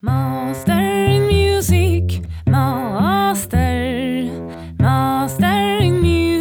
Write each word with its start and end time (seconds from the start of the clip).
Mastering 0.00 1.26
music, 1.26 2.22
master, 2.46 4.30
mastering 4.78 6.00
music. 6.00 6.38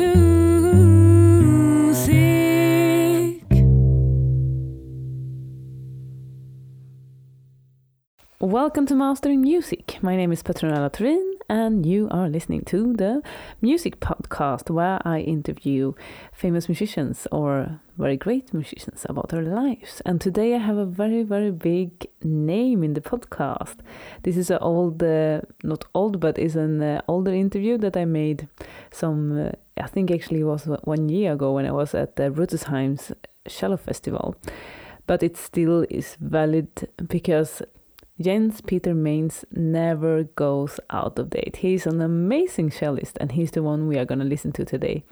Welcome 8.39 8.86
to 8.86 8.93
Mastering 8.93 9.41
Music. 9.41 9.97
My 10.03 10.15
name 10.15 10.31
is 10.31 10.43
Petronella 10.43 10.93
Turin, 10.93 11.36
and 11.50 11.86
you 11.86 12.07
are 12.11 12.27
listening 12.27 12.61
to 12.61 12.93
the 12.93 13.21
music 13.61 14.00
podcast 14.00 14.70
where 14.70 15.00
I 15.05 15.20
interview 15.20 15.93
famous 16.34 16.68
musicians 16.68 17.27
or 17.31 17.80
very 17.98 18.18
great 18.18 18.54
musicians 18.54 19.05
about 19.09 19.30
their 19.30 19.41
lives. 19.41 20.02
And 20.05 20.20
today 20.20 20.55
I 20.55 20.59
have 20.59 20.77
a 20.77 20.86
very, 20.86 21.23
very 21.23 21.52
big 21.52 22.07
name 22.23 22.84
in 22.84 22.94
the 22.94 23.02
podcast. 23.02 23.77
This 24.23 24.38
is 24.38 24.49
an 24.49 24.59
old, 24.62 25.02
uh, 25.02 25.41
not 25.63 25.85
old, 25.95 26.20
but 26.20 26.38
is 26.38 26.55
an 26.55 26.81
uh, 26.81 27.02
older 27.07 27.34
interview 27.34 27.77
that 27.79 27.98
I 27.98 28.05
made 28.05 28.48
some, 28.91 29.48
uh, 29.48 29.52
I 29.77 29.88
think 29.88 30.12
actually 30.12 30.43
was 30.43 30.66
one 30.84 31.09
year 31.09 31.34
ago 31.34 31.54
when 31.54 31.66
I 31.66 31.71
was 31.71 31.95
at 31.95 32.18
the 32.18 32.29
Rüdesheim's 32.29 33.13
Cello 33.48 33.77
Festival. 33.77 34.35
But 35.07 35.23
it 35.23 35.38
still 35.38 35.85
is 35.90 36.18
valid 36.20 36.90
because 37.07 37.62
Jens 38.20 38.62
Peter 38.62 38.94
Maintz 38.94 39.45
never 39.52 40.23
goes 40.23 40.80
out 40.89 41.20
of 41.20 41.30
date. 41.30 41.57
He's 41.57 41.85
an 41.85 42.02
amazing 42.02 42.71
cellist, 42.71 43.17
and 43.20 43.31
he's 43.31 43.52
the 43.52 43.63
one 43.63 43.88
we 43.88 43.98
are 43.98 44.05
going 44.05 44.20
to 44.20 44.26
listen 44.26 44.52
to 44.53 44.66
today. 44.66 45.03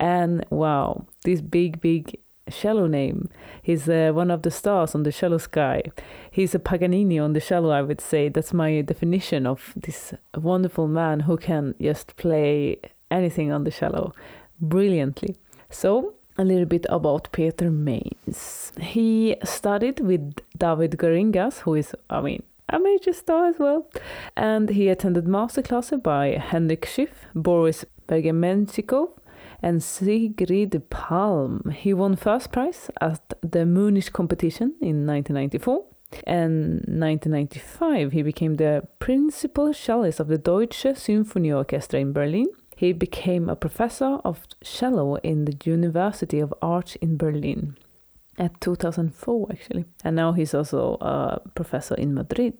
And 0.00 0.44
wow, 0.50 1.06
this 1.24 1.40
big, 1.40 1.80
big 1.80 2.18
cello 2.50 2.86
name. 2.86 3.28
He's 3.62 3.88
uh, 3.88 4.10
one 4.12 4.30
of 4.30 4.42
the 4.42 4.50
stars 4.50 4.94
on 4.94 5.04
the 5.04 5.12
cello 5.12 5.38
sky. 5.38 5.82
He's 6.30 6.54
a 6.54 6.58
Paganini 6.58 7.18
on 7.18 7.32
the 7.32 7.40
cello, 7.40 7.70
I 7.70 7.82
would 7.82 8.00
say. 8.00 8.28
That's 8.28 8.52
my 8.52 8.80
definition 8.80 9.46
of 9.46 9.72
this 9.76 10.14
wonderful 10.36 10.88
man 10.88 11.20
who 11.20 11.36
can 11.36 11.74
just 11.80 12.16
play 12.16 12.80
anything 13.10 13.52
on 13.52 13.64
the 13.64 13.70
cello 13.70 14.12
brilliantly. 14.60 15.36
So, 15.70 16.14
a 16.36 16.44
little 16.44 16.66
bit 16.66 16.86
about 16.88 17.30
Peter 17.32 17.70
Maintz. 17.70 18.72
He 18.80 19.36
studied 19.44 20.00
with 20.00 20.34
David 20.56 20.92
Geringas, 20.92 21.60
who 21.60 21.74
is, 21.74 21.94
I 22.10 22.20
mean, 22.20 22.42
a 22.68 22.78
major 22.78 23.12
star 23.12 23.46
as 23.46 23.58
well. 23.58 23.88
And 24.36 24.68
he 24.68 24.88
attended 24.88 25.26
masterclasses 25.26 26.02
by 26.02 26.36
Heinrich 26.36 26.86
Schiff, 26.86 27.26
Boris 27.34 27.84
Pergamenschikow, 28.08 29.10
and 29.62 29.82
Siegfried 29.82 30.90
Palm. 30.90 31.70
He 31.74 31.94
won 31.94 32.16
first 32.16 32.52
prize 32.52 32.90
at 33.00 33.20
the 33.42 33.64
Munich 33.64 34.12
competition 34.12 34.74
in 34.80 35.06
1994. 35.06 35.84
And 36.26 36.84
1995, 36.86 38.12
he 38.12 38.22
became 38.22 38.54
the 38.54 38.86
principal 39.00 39.72
cellist 39.72 40.20
of 40.20 40.28
the 40.28 40.38
Deutsche 40.38 40.84
Symphonieorchestra 40.84 42.00
in 42.00 42.12
Berlin 42.12 42.46
he 42.76 42.92
became 42.92 43.48
a 43.48 43.56
professor 43.56 44.18
of 44.24 44.46
cello 44.62 45.16
in 45.16 45.44
the 45.44 45.56
University 45.64 46.40
of 46.40 46.52
Art 46.60 46.96
in 46.96 47.16
Berlin 47.16 47.76
at 48.38 48.60
2004 48.60 49.48
actually. 49.50 49.84
And 50.02 50.16
now 50.16 50.32
he's 50.32 50.54
also 50.54 50.96
a 51.00 51.40
professor 51.54 51.94
in 51.94 52.14
Madrid. 52.14 52.54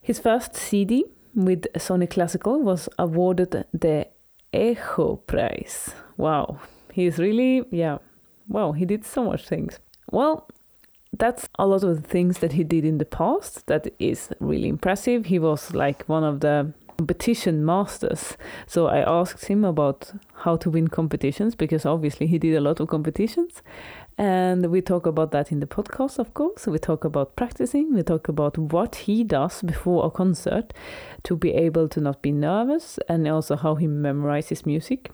His 0.00 0.18
first 0.18 0.54
CD 0.54 1.04
with 1.34 1.66
Sony 1.74 2.08
Classical 2.08 2.62
was 2.62 2.88
awarded 2.98 3.64
the 3.72 4.06
Echo 4.52 5.16
Prize. 5.16 5.94
Wow. 6.16 6.60
He's 6.92 7.18
really 7.18 7.64
yeah. 7.70 7.98
Wow, 8.48 8.72
he 8.72 8.84
did 8.84 9.04
so 9.04 9.24
much 9.24 9.48
things. 9.48 9.80
Well, 10.12 10.48
that's 11.18 11.48
a 11.58 11.66
lot 11.66 11.82
of 11.82 12.02
the 12.02 12.08
things 12.08 12.38
that 12.38 12.52
he 12.52 12.62
did 12.62 12.84
in 12.84 12.98
the 12.98 13.04
past 13.04 13.66
that 13.66 13.88
is 13.98 14.30
really 14.38 14.68
impressive. 14.68 15.26
He 15.26 15.38
was 15.38 15.74
like 15.74 16.04
one 16.04 16.22
of 16.24 16.40
the 16.40 16.72
competition 16.96 17.64
masters. 17.64 18.36
So 18.66 18.86
I 18.86 18.98
asked 18.98 19.46
him 19.46 19.64
about 19.64 20.12
how 20.44 20.56
to 20.56 20.70
win 20.70 20.88
competitions 20.88 21.54
because 21.54 21.84
obviously 21.84 22.26
he 22.26 22.38
did 22.38 22.54
a 22.54 22.60
lot 22.60 22.80
of 22.80 22.88
competitions. 22.88 23.62
And 24.18 24.70
we 24.70 24.80
talk 24.80 25.04
about 25.04 25.30
that 25.32 25.52
in 25.52 25.60
the 25.60 25.66
podcast, 25.66 26.18
of 26.18 26.32
course. 26.32 26.66
We 26.66 26.78
talk 26.78 27.04
about 27.04 27.36
practicing, 27.36 27.94
we 27.94 28.02
talk 28.02 28.28
about 28.28 28.56
what 28.56 28.94
he 28.96 29.24
does 29.24 29.62
before 29.62 30.06
a 30.06 30.10
concert 30.10 30.72
to 31.24 31.36
be 31.36 31.52
able 31.52 31.88
to 31.88 32.00
not 32.00 32.22
be 32.22 32.32
nervous, 32.32 32.98
and 33.08 33.28
also 33.28 33.56
how 33.56 33.74
he 33.74 33.86
memorizes 33.86 34.64
music 34.64 35.10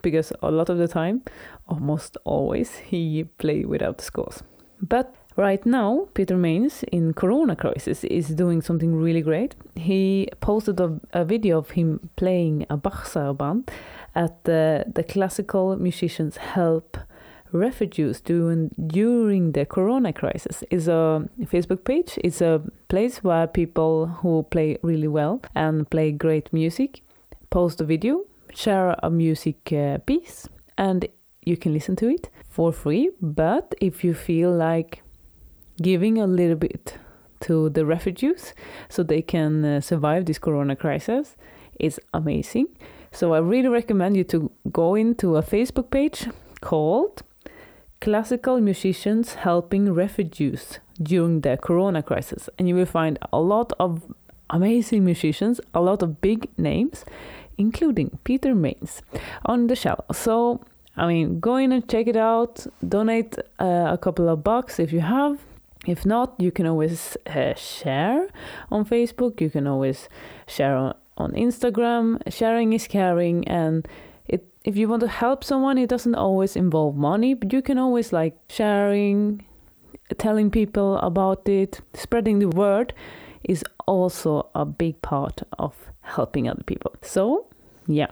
because 0.00 0.32
a 0.40 0.50
lot 0.50 0.70
of 0.70 0.78
the 0.78 0.88
time, 0.88 1.22
almost 1.68 2.16
always, 2.24 2.76
he 2.76 3.24
play 3.24 3.64
without 3.64 4.00
scores. 4.00 4.42
But 4.80 5.14
Right 5.36 5.66
now, 5.66 6.08
Peter 6.14 6.34
Maintz 6.34 6.82
in 6.84 7.12
Corona 7.12 7.56
Crisis 7.56 8.04
is 8.04 8.28
doing 8.28 8.62
something 8.62 8.96
really 8.96 9.20
great. 9.20 9.54
He 9.74 10.28
posted 10.40 10.80
a, 10.80 10.98
a 11.12 11.26
video 11.26 11.58
of 11.58 11.70
him 11.70 12.08
playing 12.16 12.64
a 12.70 12.78
Bach 12.78 13.12
band 13.36 13.70
at 14.14 14.44
the, 14.44 14.84
the 14.94 15.04
Classical 15.04 15.76
Musicians 15.76 16.38
Help 16.38 16.96
Refugees 17.52 18.22
during, 18.22 18.70
during 18.86 19.52
the 19.52 19.66
Corona 19.66 20.14
Crisis. 20.14 20.64
is 20.70 20.88
a 20.88 21.28
Facebook 21.42 21.84
page. 21.84 22.18
It's 22.24 22.40
a 22.40 22.62
place 22.88 23.22
where 23.22 23.46
people 23.46 24.06
who 24.06 24.42
play 24.44 24.78
really 24.82 25.08
well 25.08 25.42
and 25.54 25.88
play 25.90 26.12
great 26.12 26.50
music 26.50 27.02
post 27.50 27.82
a 27.82 27.84
video, 27.84 28.24
share 28.54 28.96
a 29.02 29.10
music 29.10 29.70
uh, 29.70 29.98
piece, 29.98 30.48
and 30.78 31.06
you 31.42 31.58
can 31.58 31.74
listen 31.74 31.94
to 31.96 32.08
it 32.08 32.30
for 32.48 32.72
free. 32.72 33.10
But 33.20 33.74
if 33.80 34.02
you 34.02 34.14
feel 34.14 34.50
like 34.50 35.02
giving 35.80 36.18
a 36.18 36.26
little 36.26 36.56
bit 36.56 36.98
to 37.40 37.68
the 37.70 37.84
refugees 37.84 38.54
so 38.88 39.02
they 39.02 39.22
can 39.22 39.64
uh, 39.64 39.80
survive 39.80 40.24
this 40.26 40.38
corona 40.38 40.76
crisis 40.76 41.36
is 41.78 42.00
amazing. 42.14 42.66
So 43.12 43.34
I 43.34 43.38
really 43.38 43.68
recommend 43.68 44.16
you 44.16 44.24
to 44.24 44.50
go 44.72 44.94
into 44.94 45.36
a 45.36 45.42
Facebook 45.42 45.90
page 45.90 46.28
called 46.60 47.22
Classical 48.00 48.60
Musicians 48.60 49.34
Helping 49.34 49.92
Refugees 49.92 50.80
During 51.02 51.40
the 51.40 51.56
Corona 51.56 52.02
Crisis. 52.02 52.48
And 52.58 52.68
you 52.68 52.74
will 52.74 52.86
find 52.86 53.18
a 53.32 53.40
lot 53.40 53.72
of 53.78 54.02
amazing 54.50 55.04
musicians, 55.04 55.60
a 55.74 55.80
lot 55.80 56.02
of 56.02 56.20
big 56.20 56.48
names, 56.58 57.04
including 57.58 58.18
Peter 58.24 58.54
Maintz 58.54 59.00
on 59.44 59.66
the 59.66 59.76
show. 59.76 59.96
So, 60.12 60.60
I 60.96 61.06
mean, 61.06 61.40
go 61.40 61.56
in 61.56 61.72
and 61.72 61.88
check 61.88 62.06
it 62.06 62.16
out. 62.16 62.66
Donate 62.86 63.38
uh, 63.58 63.88
a 63.90 63.98
couple 63.98 64.28
of 64.28 64.44
bucks 64.44 64.78
if 64.78 64.92
you 64.92 65.00
have 65.00 65.38
if 65.86 66.04
not, 66.04 66.34
you 66.38 66.50
can 66.50 66.66
always 66.66 67.16
uh, 67.26 67.54
share 67.54 68.28
on 68.70 68.84
Facebook. 68.84 69.40
You 69.40 69.50
can 69.50 69.66
always 69.66 70.08
share 70.46 70.76
on, 70.76 70.94
on 71.16 71.32
Instagram. 71.32 72.20
Sharing 72.32 72.72
is 72.72 72.86
caring, 72.86 73.46
and 73.48 73.86
it 74.26 74.46
if 74.64 74.76
you 74.76 74.88
want 74.88 75.00
to 75.00 75.08
help 75.08 75.44
someone, 75.44 75.78
it 75.78 75.88
doesn't 75.88 76.14
always 76.14 76.56
involve 76.56 76.96
money, 76.96 77.34
but 77.34 77.52
you 77.52 77.62
can 77.62 77.78
always 77.78 78.12
like 78.12 78.36
sharing, 78.48 79.44
telling 80.18 80.50
people 80.50 80.98
about 80.98 81.48
it, 81.48 81.80
spreading 81.94 82.40
the 82.40 82.48
word 82.48 82.92
is 83.44 83.64
also 83.86 84.48
a 84.54 84.64
big 84.64 85.00
part 85.02 85.42
of 85.58 85.74
helping 86.00 86.48
other 86.48 86.64
people. 86.64 86.92
So, 87.02 87.46
yeah 87.86 88.10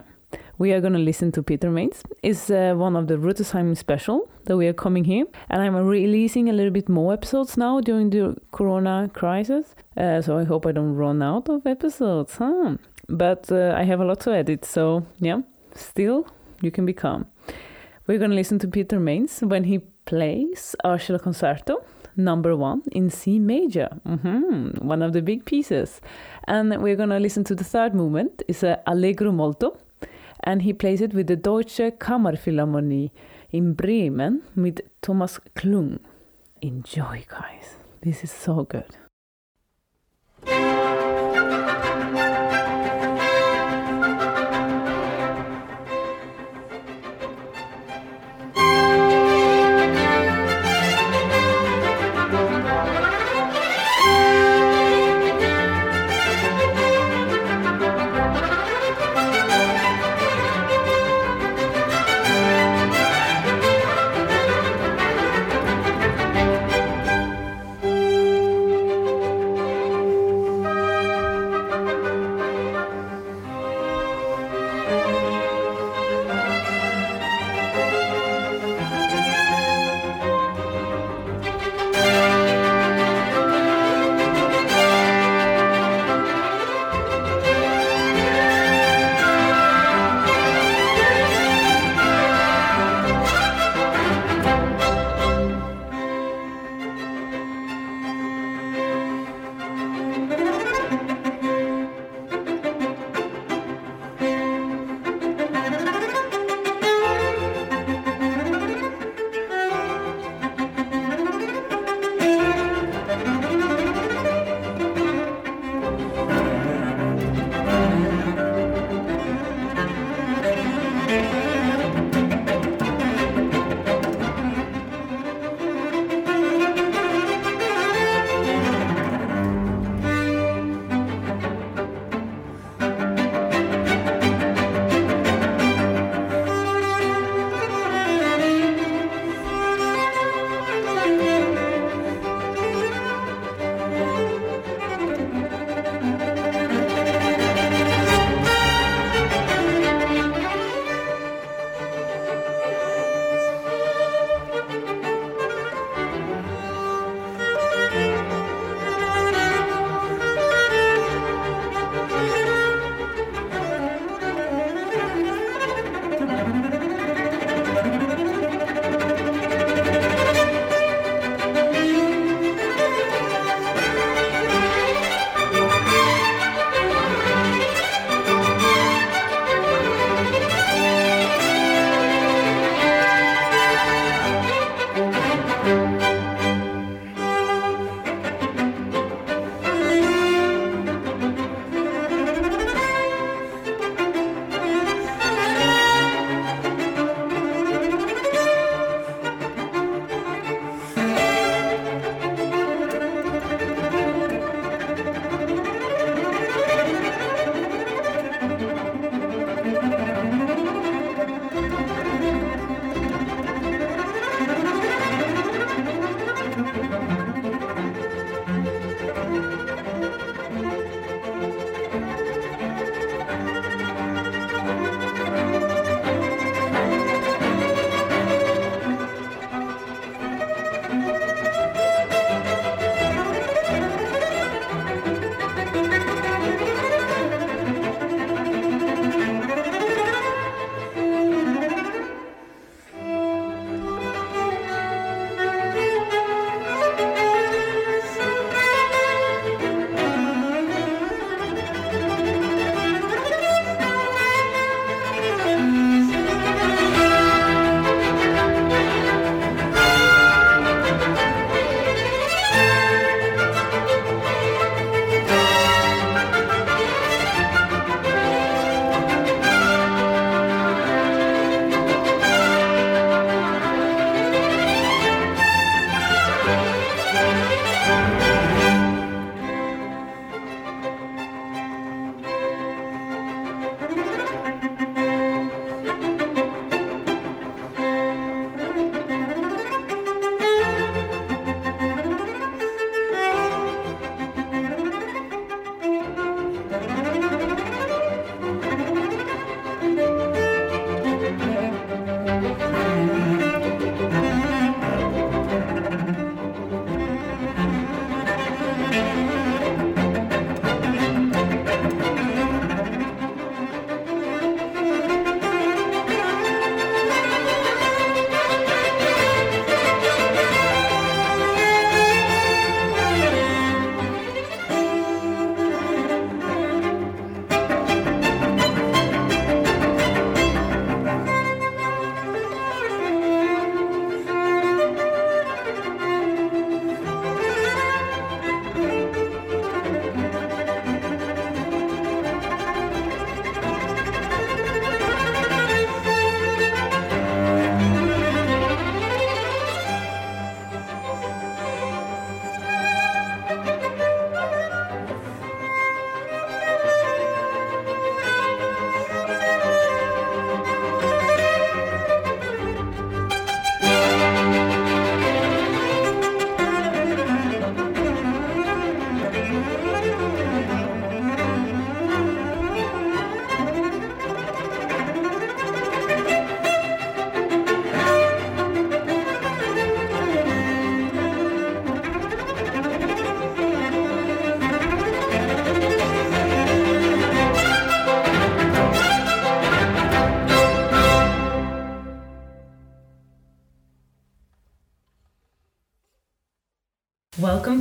we 0.57 0.71
are 0.71 0.79
going 0.79 0.93
to 0.93 0.99
listen 0.99 1.31
to 1.33 1.43
Peter 1.43 1.69
Maintz. 1.69 2.01
It's 2.23 2.49
uh, 2.49 2.73
one 2.75 2.95
of 2.95 3.07
the 3.07 3.15
Rüdesheim 3.15 3.75
special 3.75 4.29
that 4.45 4.55
we 4.55 4.67
are 4.67 4.73
coming 4.73 5.03
here. 5.03 5.25
And 5.49 5.61
I'm 5.61 5.75
releasing 5.75 6.49
a 6.49 6.53
little 6.53 6.71
bit 6.71 6.87
more 6.87 7.13
episodes 7.13 7.57
now 7.57 7.81
during 7.81 8.09
the 8.09 8.37
corona 8.51 9.09
crisis. 9.13 9.75
Uh, 9.97 10.21
so 10.21 10.37
I 10.37 10.43
hope 10.45 10.65
I 10.65 10.71
don't 10.71 10.95
run 10.95 11.21
out 11.21 11.49
of 11.49 11.65
episodes, 11.67 12.35
huh? 12.37 12.77
But 13.09 13.51
uh, 13.51 13.73
I 13.75 13.83
have 13.83 13.99
a 13.99 14.05
lot 14.05 14.21
to 14.21 14.33
edit, 14.33 14.65
so 14.65 15.05
yeah, 15.19 15.41
still, 15.75 16.27
you 16.61 16.71
can 16.71 16.85
be 16.85 16.93
calm. 16.93 17.27
We're 18.07 18.17
going 18.17 18.31
to 18.31 18.35
listen 18.35 18.59
to 18.59 18.67
Peter 18.67 18.99
Maintz 18.99 19.41
when 19.43 19.65
he 19.65 19.79
plays 20.05 20.75
Arcello 20.83 21.21
Concerto 21.21 21.83
number 22.17 22.55
one 22.55 22.81
in 22.91 23.09
C 23.09 23.39
major, 23.39 23.89
mm-hmm, 24.07 24.87
one 24.87 25.01
of 25.01 25.13
the 25.13 25.21
big 25.21 25.45
pieces. 25.45 26.01
And 26.45 26.81
we're 26.81 26.95
going 26.95 27.09
to 27.09 27.19
listen 27.19 27.43
to 27.45 27.55
the 27.55 27.63
third 27.63 27.93
movement. 27.93 28.41
It's 28.47 28.63
a 28.63 28.81
Allegro 28.87 29.31
Molto 29.31 29.77
and 30.43 30.61
he 30.61 30.73
plays 30.73 31.01
it 31.01 31.13
with 31.13 31.27
the 31.27 31.35
Deutsche 31.35 31.91
Kammerphilharmonie 31.99 33.11
in 33.51 33.73
Bremen 33.73 34.41
with 34.55 34.81
Thomas 35.01 35.39
Klung. 35.55 35.99
Enjoy, 36.61 37.25
guys. 37.29 37.77
This 38.01 38.23
is 38.23 38.31
so 38.31 38.63
good. 38.63 38.97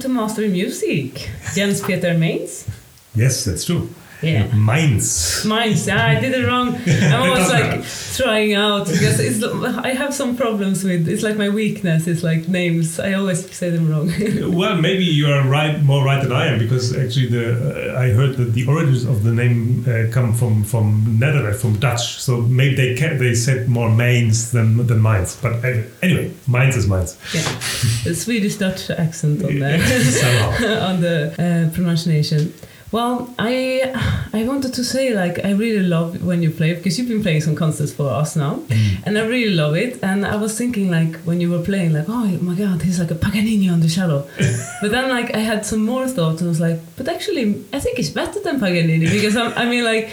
To 0.05 0.11
Mastering 0.11 0.53
Music, 0.53 1.31
Jens 1.55 1.81
Peter 1.81 2.13
Maintz. 2.13 2.69
Yes, 3.15 3.47
that's 3.47 3.65
true. 3.65 3.89
Yeah. 4.25 4.55
Mainz. 4.55 5.45
Mainz. 5.45 5.87
Yeah, 5.87 6.07
I 6.07 6.21
did 6.21 6.35
it 6.35 6.47
wrong. 6.47 6.75
I'm 6.87 7.31
always 7.31 7.49
like 7.49 7.85
trying 8.17 8.55
out 8.55 8.87
because 8.87 9.21
it's, 9.21 9.43
I 9.43 9.89
have 9.95 10.15
some 10.15 10.37
problems 10.37 10.85
with. 10.85 11.09
It's 11.09 11.23
like 11.23 11.37
my 11.37 11.49
weakness. 11.49 12.07
It's 12.07 12.23
like 12.23 12.49
names. 12.49 12.99
I 12.99 13.15
always 13.15 13.51
say 13.55 13.71
them 13.71 13.91
wrong. 13.91 14.11
well, 14.55 14.81
maybe 14.81 15.05
you 15.05 15.27
are 15.27 15.47
right, 15.49 15.83
more 15.83 16.05
right 16.05 16.23
than 16.23 16.33
I 16.33 16.47
am, 16.47 16.59
because 16.59 16.97
actually 16.97 17.29
the 17.29 17.95
uh, 17.95 18.01
I 18.01 18.11
heard 18.11 18.37
that 18.37 18.53
the 18.53 18.67
origins 18.67 19.05
of 19.05 19.23
the 19.25 19.33
name 19.33 19.85
uh, 19.89 20.13
come 20.13 20.33
from 20.35 20.65
from 20.65 21.19
Netherlands, 21.19 21.61
from 21.61 21.79
Dutch. 21.79 22.21
So 22.21 22.41
maybe 22.41 22.75
they 22.75 22.95
can, 22.95 23.19
they 23.19 23.35
said 23.35 23.69
more 23.69 23.91
Mainz 23.91 24.53
than 24.53 24.87
than 24.87 25.03
Mainz. 25.03 25.37
But 25.37 25.65
anyway, 26.03 26.33
Mainz 26.49 26.77
is 26.77 26.89
Mainz. 26.89 27.17
Yeah, 27.33 27.43
the 28.05 28.15
Swedish 28.15 28.57
Dutch 28.57 28.91
accent 28.91 29.45
on 29.45 29.59
there 29.61 29.81
on 30.83 31.01
the 31.01 31.33
uh, 31.39 31.75
pronunciation. 31.75 32.53
Well, 32.95 33.29
I 33.41 33.93
I 34.33 34.45
wanted 34.45 34.73
to 34.75 34.85
say 34.85 35.13
like 35.13 35.45
I 35.45 35.51
really 35.51 35.85
love 35.85 36.25
when 36.25 36.45
you 36.45 36.51
play 36.53 36.75
because 36.75 36.97
you've 36.97 37.09
been 37.09 37.25
playing 37.25 37.41
some 37.41 37.57
concerts 37.57 37.93
for 37.93 38.09
us 38.09 38.37
now, 38.37 38.55
mm. 38.69 39.03
and 39.05 39.19
I 39.19 39.23
really 39.27 39.53
love 39.53 39.75
it. 39.75 39.99
And 40.01 40.25
I 40.25 40.37
was 40.37 40.57
thinking 40.57 40.93
like 40.93 41.17
when 41.29 41.41
you 41.41 41.51
were 41.51 41.65
playing 41.71 41.93
like 41.93 42.09
oh 42.09 42.27
my 42.49 42.55
god 42.55 42.83
he's 42.83 43.01
like 43.01 43.11
a 43.11 43.17
Paganini 43.17 43.69
on 43.69 43.81
the 43.81 43.89
cello, 43.89 44.29
but 44.81 44.93
then 44.93 45.09
like 45.09 45.35
I 45.35 45.41
had 45.41 45.67
some 45.67 45.85
more 45.85 46.07
thoughts 46.07 46.41
and 46.41 46.47
I 46.47 46.53
was 46.55 46.61
like 46.61 46.79
but 46.95 47.09
actually 47.09 47.65
I 47.73 47.81
think 47.81 47.97
he's 47.97 48.11
better 48.11 48.39
than 48.39 48.61
Paganini 48.61 49.11
because 49.11 49.37
I'm, 49.37 49.53
I 49.55 49.65
mean 49.65 49.83
like 49.83 50.11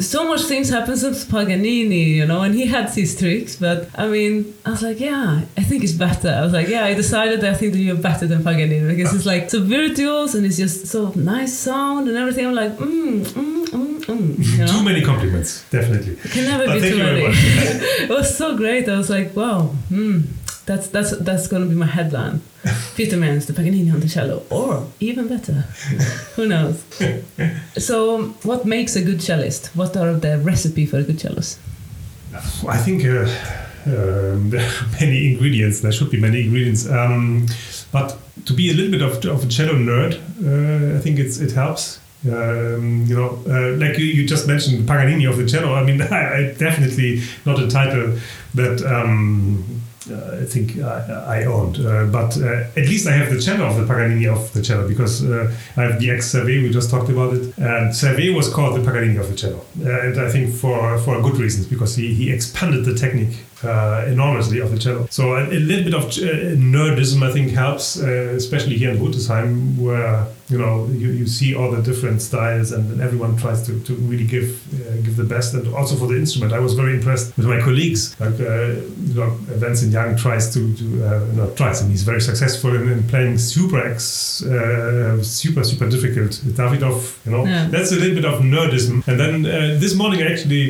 so 0.00 0.28
much 0.28 0.42
things 0.42 0.68
happen 0.70 0.96
since 0.96 1.24
Paganini, 1.24 2.04
you 2.04 2.26
know, 2.26 2.42
and 2.42 2.54
he 2.54 2.66
had 2.66 2.92
these 2.94 3.18
tricks. 3.18 3.56
But 3.56 3.88
I 3.96 4.06
mean, 4.08 4.54
I 4.64 4.70
was 4.70 4.82
like, 4.82 5.00
yeah, 5.00 5.42
I 5.56 5.62
think 5.62 5.84
it's 5.84 5.92
better. 5.92 6.28
I 6.28 6.42
was 6.42 6.52
like, 6.52 6.68
yeah, 6.68 6.84
I 6.84 6.94
decided 6.94 7.40
that 7.42 7.54
I 7.54 7.56
think 7.56 7.72
that 7.72 7.80
you're 7.80 7.96
better 7.96 8.26
than 8.26 8.42
Paganini 8.42 8.86
because 8.94 9.14
it's 9.14 9.26
like 9.26 9.50
so 9.50 9.62
virtuous 9.62 10.34
and 10.34 10.44
it's 10.46 10.56
just 10.56 10.86
so 10.86 11.12
nice 11.14 11.52
sound 11.52 12.08
and 12.08 12.16
everything. 12.16 12.46
I'm 12.46 12.54
like, 12.54 12.76
mm, 12.76 13.24
mm, 13.24 13.66
mm, 13.66 14.04
mm. 14.04 14.58
You 14.58 14.58
know? 14.64 14.66
Too 14.66 14.84
many 14.84 15.02
compliments, 15.02 15.68
definitely. 15.70 16.14
It 16.14 16.30
can 16.30 16.44
never 16.44 16.66
but 16.66 16.80
be 16.80 16.90
too 16.90 16.98
many. 16.98 17.22
it 17.28 18.10
was 18.10 18.36
so 18.36 18.56
great. 18.56 18.88
I 18.88 18.96
was 18.96 19.10
like, 19.10 19.34
wow, 19.34 19.68
hmm, 19.88 20.20
that's 20.66 20.88
that's 20.88 21.16
that's 21.18 21.46
going 21.46 21.62
to 21.62 21.68
be 21.68 21.74
my 21.74 21.86
headline. 21.86 22.40
Peter 22.96 23.16
Maintz, 23.16 23.46
the 23.46 23.52
Paganini 23.52 23.90
on 23.90 24.00
the 24.00 24.08
cello, 24.08 24.42
or 24.50 24.86
even 25.00 25.28
better, 25.28 25.52
who 26.36 26.46
knows? 26.46 26.82
so, 27.76 28.28
what 28.42 28.64
makes 28.64 28.96
a 28.96 29.02
good 29.02 29.18
cellist? 29.18 29.74
What 29.76 29.96
are 29.96 30.14
the 30.14 30.38
recipe 30.38 30.86
for 30.86 30.98
a 30.98 31.02
good 31.02 31.18
cellist? 31.18 31.58
I 32.66 32.78
think 32.78 33.04
uh, 33.04 33.28
um, 33.86 34.50
there 34.50 34.66
are 34.80 34.86
many 35.00 35.32
ingredients. 35.32 35.80
There 35.80 35.92
should 35.92 36.10
be 36.10 36.20
many 36.20 36.42
ingredients. 36.42 36.88
Um, 36.88 37.46
but 37.92 38.18
to 38.46 38.52
be 38.52 38.70
a 38.70 38.74
little 38.74 38.90
bit 38.90 39.02
of, 39.02 39.24
of 39.26 39.44
a 39.44 39.48
cello 39.48 39.74
nerd, 39.74 40.14
uh, 40.14 40.96
I 40.96 41.00
think 41.00 41.18
it's, 41.18 41.38
it 41.38 41.52
helps. 41.52 42.00
Um, 42.26 43.04
you 43.06 43.14
know, 43.16 43.38
uh, 43.46 43.76
like 43.76 43.98
you, 43.98 44.06
you, 44.06 44.26
just 44.26 44.48
mentioned 44.48 44.88
Paganini 44.88 45.26
of 45.26 45.36
the 45.36 45.46
cello. 45.46 45.74
I 45.74 45.84
mean, 45.84 46.00
I, 46.00 46.36
I 46.36 46.54
definitely 46.54 47.20
not 47.44 47.58
a 47.58 47.68
title 47.68 48.18
that 48.54 48.82
um, 48.82 49.82
uh, 50.10 50.38
I 50.42 50.44
think 50.44 50.78
I, 50.78 51.40
I 51.40 51.44
owned. 51.44 51.78
Uh, 51.78 52.06
but 52.06 52.36
uh, 52.36 52.64
at 52.76 52.86
least 52.88 53.06
I 53.06 53.12
have 53.12 53.32
the 53.32 53.40
cello 53.40 53.64
of 53.66 53.76
the 53.76 53.86
Paganini 53.86 54.26
of 54.26 54.52
the 54.52 54.62
cello 54.62 54.86
because 54.86 55.24
I 55.24 55.82
have 55.82 56.00
the 56.00 56.10
ex 56.10 56.32
Servais, 56.32 56.62
we 56.62 56.70
just 56.70 56.90
talked 56.90 57.08
about 57.08 57.34
it. 57.34 57.56
And 57.58 57.92
Servais 57.92 58.34
was 58.34 58.52
called 58.52 58.80
the 58.80 58.84
Paganini 58.84 59.16
of 59.16 59.28
the 59.28 59.36
cello. 59.36 59.64
and 59.80 60.18
I 60.20 60.30
think 60.30 60.54
for, 60.54 60.98
for 60.98 61.20
good 61.22 61.36
reasons 61.36 61.66
because 61.66 61.96
he, 61.96 62.14
he 62.14 62.30
expanded 62.30 62.84
the 62.84 62.94
technique 62.94 63.44
uh, 63.62 64.04
enormously 64.06 64.60
of 64.60 64.70
the 64.70 64.78
cello. 64.78 65.06
So 65.10 65.34
a, 65.34 65.44
a 65.44 65.58
little 65.58 65.84
bit 65.84 65.94
of 65.94 66.04
uh, 66.04 66.56
nerdism, 66.56 67.22
I 67.22 67.32
think, 67.32 67.52
helps, 67.52 68.00
uh, 68.00 68.34
especially 68.36 68.76
here 68.76 68.90
in 68.90 68.98
Rüdesheim, 68.98 69.78
where 69.78 70.26
you 70.54 70.60
know 70.62 70.74
you, 71.02 71.08
you 71.20 71.26
see 71.38 71.50
all 71.58 71.70
the 71.76 71.82
different 71.90 72.18
styles 72.22 72.68
and, 72.72 72.84
and 72.92 73.00
everyone 73.06 73.32
tries 73.44 73.60
to, 73.66 73.72
to 73.88 73.92
really 74.10 74.28
give 74.34 74.48
uh, 74.74 74.96
give 75.06 75.16
the 75.16 75.28
best. 75.34 75.48
And 75.54 75.64
also 75.74 75.94
for 75.96 76.06
the 76.12 76.16
instrument, 76.24 76.52
I 76.52 76.60
was 76.66 76.74
very 76.82 76.94
impressed 76.98 77.36
with 77.36 77.46
my 77.46 77.60
colleagues. 77.68 78.00
Like 78.20 78.38
uh, 78.40 78.66
you 79.10 79.14
know, 79.18 79.30
Vincent 79.64 79.92
Young 79.92 80.16
tries 80.24 80.44
to, 80.54 80.60
to 80.80 80.84
uh, 81.06 81.26
not 81.40 81.56
tries, 81.56 81.80
and 81.80 81.90
he's 81.90 82.04
very 82.12 82.22
successful 82.30 82.70
in, 82.78 82.84
in 82.94 83.02
playing 83.12 83.38
super 83.38 83.78
ex, 83.90 84.04
super 85.40 85.62
super 85.70 85.88
difficult 85.94 86.30
Davidov. 86.58 86.96
You 87.26 87.32
know, 87.32 87.44
yeah. 87.44 87.66
that's 87.74 87.92
a 87.92 87.96
little 87.96 88.16
bit 88.20 88.24
of 88.24 88.36
nerdism. 88.40 89.06
And 89.08 89.16
then 89.20 89.42
this 89.82 89.94
morning, 89.94 90.22
I 90.22 90.32
actually, 90.32 90.66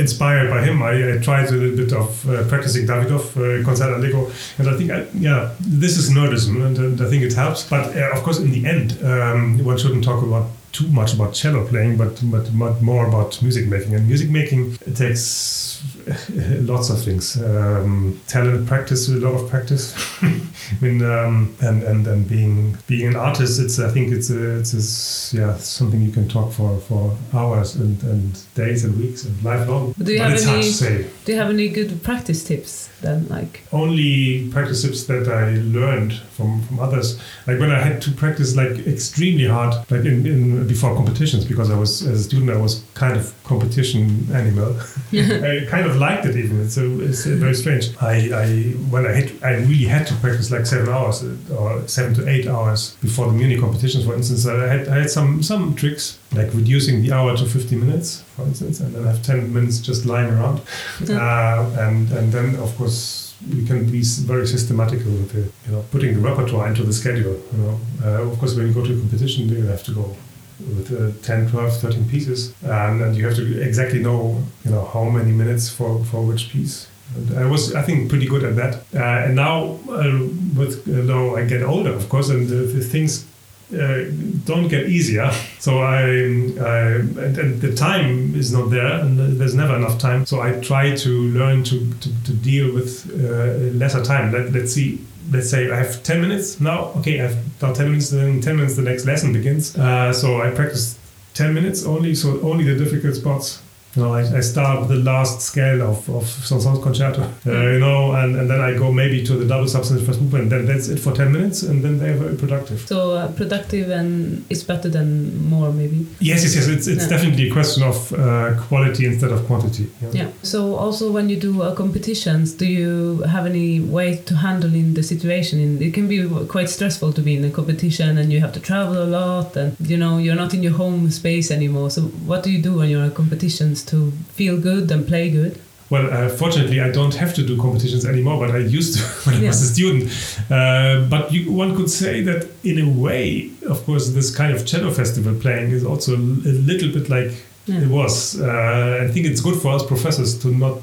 inspired 0.00 0.48
by 0.50 0.60
him, 0.64 0.82
I, 0.82 1.14
I 1.14 1.18
tried 1.18 1.48
a 1.48 1.52
little 1.52 1.76
bit 1.76 1.92
of 1.92 2.28
uh, 2.28 2.44
practicing 2.48 2.86
Davidov 2.86 3.24
uh, 3.36 3.64
concert 3.64 3.92
allegro, 3.94 4.30
and 4.58 4.68
I 4.68 4.76
think 4.76 4.90
I, 4.90 5.06
yeah, 5.14 5.54
this 5.60 5.96
is 5.96 6.10
nerdism, 6.10 6.64
and, 6.64 6.78
and, 6.78 7.00
I 7.00 7.08
think 7.08 7.22
it 7.22 7.34
helps. 7.34 7.68
But 7.68 7.96
uh, 7.96 8.10
of 8.16 8.22
course, 8.22 8.38
in 8.46 8.62
the 8.62 8.68
end, 8.68 9.02
um, 9.04 9.64
one 9.64 9.76
shouldn't 9.76 10.04
talk 10.04 10.22
about 10.22 10.50
too 10.76 10.88
much 10.88 11.14
about 11.14 11.32
cello 11.32 11.66
playing, 11.66 11.96
but 11.96 12.20
but 12.30 12.46
but 12.58 12.82
more 12.82 13.06
about 13.08 13.40
music 13.42 13.66
making. 13.66 13.94
And 13.94 14.06
music 14.06 14.28
making 14.30 14.76
it 14.86 14.96
takes 14.96 15.82
lots 16.72 16.90
of 16.90 17.02
things. 17.02 17.36
Um, 17.42 18.20
talent, 18.26 18.66
practice, 18.66 19.08
a 19.08 19.12
lot 19.12 19.34
of 19.40 19.48
practice. 19.48 19.94
I 20.22 20.84
mean, 20.84 21.02
um, 21.02 21.54
and 21.60 21.82
and 21.82 22.06
and 22.06 22.28
being 22.28 22.76
being 22.86 23.08
an 23.08 23.16
artist, 23.16 23.60
it's 23.60 23.78
I 23.78 23.90
think 23.90 24.12
it's 24.12 24.30
a, 24.30 24.58
it's 24.58 24.74
a, 24.74 25.36
yeah 25.36 25.56
something 25.56 26.02
you 26.02 26.12
can 26.12 26.28
talk 26.28 26.52
for 26.52 26.78
for 26.80 27.16
hours 27.32 27.76
and, 27.76 28.02
and 28.02 28.54
days 28.54 28.84
and 28.84 28.96
weeks 28.98 29.24
and 29.24 29.34
lifelong. 29.42 29.94
Do 30.02 30.12
you 30.12 30.18
but 30.18 30.40
have 30.40 30.52
any? 30.52 31.04
Do 31.24 31.32
you 31.32 31.38
have 31.38 31.50
any 31.50 31.68
good 31.68 32.02
practice 32.02 32.44
tips 32.44 32.90
then? 33.00 33.26
Like 33.28 33.62
only 33.72 34.48
practice 34.50 34.82
tips 34.82 35.04
that 35.06 35.28
I 35.28 35.56
learned 35.78 36.12
from 36.36 36.62
from 36.62 36.80
others. 36.80 37.18
Like 37.46 37.58
when 37.58 37.70
I 37.70 37.80
had 37.80 38.02
to 38.02 38.10
practice 38.12 38.56
like 38.56 38.86
extremely 38.86 39.46
hard, 39.46 39.74
like 39.90 40.04
in, 40.04 40.26
in 40.26 40.65
before 40.66 40.94
competitions, 40.94 41.44
because 41.44 41.70
I 41.70 41.78
was 41.78 42.02
as 42.06 42.20
a 42.20 42.24
student 42.24 42.50
I 42.50 42.56
was 42.56 42.84
kind 42.94 43.16
of 43.16 43.32
competition 43.44 44.28
animal. 44.32 44.76
I 45.12 45.66
kind 45.68 45.86
of 45.86 45.96
liked 45.96 46.26
it 46.26 46.36
even. 46.36 46.60
It's, 46.62 46.76
a, 46.76 47.00
it's 47.00 47.24
very 47.26 47.54
strange. 47.54 47.90
I, 48.00 48.14
I 48.42 48.46
when 48.90 49.06
I 49.06 49.12
hit, 49.12 49.42
I 49.42 49.54
really 49.54 49.84
had 49.84 50.06
to 50.08 50.14
practice 50.16 50.50
like 50.50 50.66
seven 50.66 50.88
hours 50.88 51.24
or 51.50 51.86
seven 51.88 52.14
to 52.14 52.28
eight 52.28 52.46
hours 52.46 52.96
before 53.00 53.26
the 53.26 53.32
Munich 53.32 53.60
competitions. 53.60 54.04
For 54.04 54.14
instance, 54.14 54.46
I 54.46 54.66
had 54.66 54.88
I 54.88 54.98
had 55.00 55.10
some 55.10 55.42
some 55.42 55.74
tricks 55.74 56.18
like 56.32 56.52
reducing 56.54 57.02
the 57.02 57.12
hour 57.12 57.36
to 57.36 57.46
50 57.46 57.76
minutes, 57.76 58.22
for 58.34 58.42
instance, 58.42 58.80
and 58.80 58.94
then 58.94 59.04
have 59.04 59.22
10 59.22 59.52
minutes 59.52 59.78
just 59.80 60.04
lying 60.06 60.30
around, 60.30 60.60
uh, 61.08 61.70
and 61.78 62.10
and 62.12 62.32
then 62.32 62.56
of 62.56 62.76
course 62.76 63.26
we 63.52 63.64
can 63.66 63.90
be 63.90 64.02
very 64.02 64.46
systematical 64.46 65.12
with 65.12 65.32
the, 65.32 65.40
you 65.66 65.72
know 65.76 65.84
putting 65.90 66.14
the 66.14 66.20
repertoire 66.20 66.68
into 66.68 66.82
the 66.82 66.92
schedule. 66.92 67.40
You 67.52 67.58
know, 67.58 67.80
uh, 68.04 68.30
of 68.30 68.38
course, 68.38 68.54
when 68.54 68.66
you 68.68 68.72
go 68.72 68.84
to 68.84 68.92
a 68.92 68.98
competition, 68.98 69.48
you 69.48 69.66
have 69.66 69.82
to 69.84 69.92
go 69.92 70.16
with 70.60 70.92
uh, 70.92 71.12
10, 71.22 71.50
12, 71.50 71.76
13 71.78 72.08
pieces, 72.08 72.54
and, 72.62 73.02
and 73.02 73.16
you 73.16 73.26
have 73.26 73.36
to 73.36 73.62
exactly 73.62 74.00
know 74.00 74.42
you 74.64 74.70
know 74.70 74.84
how 74.84 75.04
many 75.04 75.32
minutes 75.32 75.68
for 75.68 76.04
for 76.04 76.22
which 76.22 76.50
piece. 76.50 76.88
And 77.14 77.38
I 77.38 77.46
was, 77.46 77.74
I 77.74 77.82
think, 77.82 78.08
pretty 78.08 78.26
good 78.26 78.42
at 78.42 78.56
that. 78.56 78.74
Uh, 78.94 79.26
and 79.26 79.36
now, 79.36 79.78
uh, 79.88 80.26
with 80.56 80.88
uh, 80.88 81.02
now 81.02 81.36
I 81.36 81.44
get 81.44 81.62
older, 81.62 81.92
of 81.92 82.08
course, 82.08 82.30
and 82.30 82.48
the, 82.48 82.56
the 82.56 82.82
things 82.82 83.26
uh, 83.72 84.04
don't 84.44 84.68
get 84.68 84.88
easier. 84.88 85.30
So 85.58 85.78
I, 85.78 86.02
I 86.02 86.78
and, 87.00 87.38
and, 87.38 87.60
the 87.60 87.74
time 87.74 88.36
is 88.36 88.52
not 88.52 88.70
there, 88.70 89.00
and 89.00 89.18
there's 89.18 89.54
never 89.54 89.74
enough 89.74 89.98
time. 89.98 90.24
So 90.24 90.40
I 90.40 90.60
try 90.60 90.94
to 90.94 91.10
learn 91.10 91.64
to 91.64 91.92
to, 91.92 92.24
to 92.24 92.32
deal 92.32 92.72
with 92.72 93.10
uh, 93.10 93.74
lesser 93.76 94.04
time. 94.04 94.30
Let, 94.30 94.52
let's 94.52 94.72
see. 94.72 95.00
Let's 95.30 95.50
say 95.50 95.70
I 95.70 95.76
have 95.76 96.02
10 96.02 96.20
minutes 96.20 96.60
now. 96.60 96.92
Okay, 96.98 97.20
I 97.20 97.24
have 97.28 97.36
about 97.58 97.76
10 97.76 97.86
minutes. 97.86 98.10
Then 98.10 98.40
10 98.40 98.56
minutes, 98.56 98.76
the 98.76 98.82
next 98.82 99.06
lesson 99.06 99.32
begins. 99.32 99.76
Uh, 99.76 100.12
so 100.12 100.40
I 100.40 100.50
practice 100.50 100.98
10 101.34 101.52
minutes 101.52 101.84
only. 101.84 102.14
So 102.14 102.40
only 102.40 102.64
the 102.64 102.76
difficult 102.82 103.14
spots 103.14 103.62
you 103.96 104.02
know, 104.02 104.12
I, 104.12 104.20
I 104.20 104.40
start 104.40 104.80
with 104.80 104.88
the 104.90 104.96
last 104.96 105.40
scale 105.40 105.80
of, 105.82 106.08
of 106.10 106.26
Saint-Saëns 106.26 106.82
concerto, 106.82 107.22
uh, 107.22 107.72
you 107.72 107.78
know, 107.78 108.12
and, 108.12 108.36
and 108.36 108.50
then 108.50 108.60
I 108.60 108.74
go 108.74 108.92
maybe 108.92 109.24
to 109.24 109.34
the 109.34 109.46
double 109.46 109.68
substantive 109.68 110.06
first 110.06 110.20
movement. 110.20 110.50
Then 110.50 110.66
that's 110.66 110.88
it 110.88 110.98
for 110.98 111.12
10 111.12 111.32
minutes, 111.32 111.62
and 111.62 111.82
then 111.82 111.98
they're 111.98 112.16
very 112.16 112.36
productive. 112.36 112.80
So 112.80 113.12
uh, 113.12 113.32
productive 113.32 113.90
and 113.90 114.44
is 114.50 114.62
better 114.64 114.90
than 114.90 115.48
more, 115.48 115.72
maybe? 115.72 116.06
Yes, 116.20 116.42
yes, 116.44 116.56
yes. 116.56 116.68
It's, 116.68 116.86
it's 116.86 117.04
yeah. 117.04 117.08
definitely 117.08 117.48
a 117.48 117.52
question 117.52 117.82
of 117.84 118.12
uh, 118.12 118.60
quality 118.68 119.06
instead 119.06 119.32
of 119.32 119.46
quantity. 119.46 119.88
Yeah. 120.02 120.10
yeah. 120.12 120.28
So 120.42 120.76
also 120.76 121.10
when 121.10 121.30
you 121.30 121.40
do 121.40 121.62
uh, 121.62 121.74
competitions, 121.74 122.52
do 122.52 122.66
you 122.66 123.22
have 123.22 123.46
any 123.46 123.80
way 123.80 124.16
to 124.26 124.36
handle 124.36 124.74
in 124.74 124.92
the 124.92 125.02
situation? 125.02 125.58
In, 125.58 125.80
it 125.80 125.94
can 125.94 126.06
be 126.06 126.28
quite 126.46 126.68
stressful 126.68 127.14
to 127.14 127.22
be 127.22 127.36
in 127.36 127.44
a 127.44 127.50
competition 127.50 128.18
and 128.18 128.30
you 128.30 128.40
have 128.40 128.52
to 128.52 128.60
travel 128.60 129.02
a 129.02 129.08
lot 129.08 129.56
and, 129.56 129.74
you 129.80 129.96
know, 129.96 130.18
you're 130.18 130.34
not 130.34 130.52
in 130.52 130.62
your 130.62 130.72
home 130.74 131.10
space 131.10 131.50
anymore. 131.50 131.90
So 131.90 132.02
what 132.02 132.42
do 132.42 132.50
you 132.50 132.60
do 132.60 132.74
when 132.74 132.90
you're 132.90 133.04
in 133.04 133.10
competitions 133.12 133.85
to 133.86 134.10
feel 134.34 134.60
good 134.60 134.90
and 134.90 135.06
play 135.06 135.30
good? 135.30 135.60
Well, 135.88 136.12
uh, 136.12 136.28
fortunately, 136.28 136.80
I 136.80 136.90
don't 136.90 137.14
have 137.14 137.32
to 137.34 137.46
do 137.46 137.56
competitions 137.60 138.04
anymore, 138.04 138.44
but 138.44 138.54
I 138.54 138.58
used 138.58 138.98
to 138.98 139.04
when 139.30 139.40
yeah. 139.40 139.46
I 139.46 139.48
was 139.48 139.62
a 139.62 139.72
student. 139.72 140.10
Uh, 140.50 141.08
but 141.08 141.32
you, 141.32 141.52
one 141.52 141.76
could 141.76 141.90
say 141.90 142.22
that, 142.22 142.48
in 142.64 142.78
a 142.80 142.90
way, 142.90 143.50
of 143.68 143.84
course, 143.84 144.10
this 144.10 144.34
kind 144.34 144.52
of 144.52 144.66
cello 144.66 144.90
festival 144.90 145.34
playing 145.38 145.70
is 145.70 145.84
also 145.84 146.16
a 146.16 146.18
little 146.18 146.90
bit 146.90 147.08
like 147.08 147.32
yeah. 147.66 147.82
it 147.82 147.88
was. 147.88 148.40
Uh, 148.40 149.00
I 149.02 149.12
think 149.12 149.26
it's 149.26 149.40
good 149.40 149.60
for 149.60 149.74
us 149.74 149.86
professors 149.86 150.38
to 150.42 150.48
not 150.48 150.82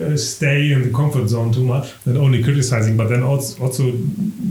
uh, 0.00 0.16
stay 0.16 0.72
in 0.72 0.82
the 0.82 0.90
comfort 0.90 1.28
zone 1.28 1.52
too 1.52 1.64
much 1.64 1.86
and 2.06 2.16
only 2.16 2.42
criticizing, 2.42 2.96
but 2.96 3.08
then 3.08 3.22
also, 3.22 3.62
also 3.64 3.92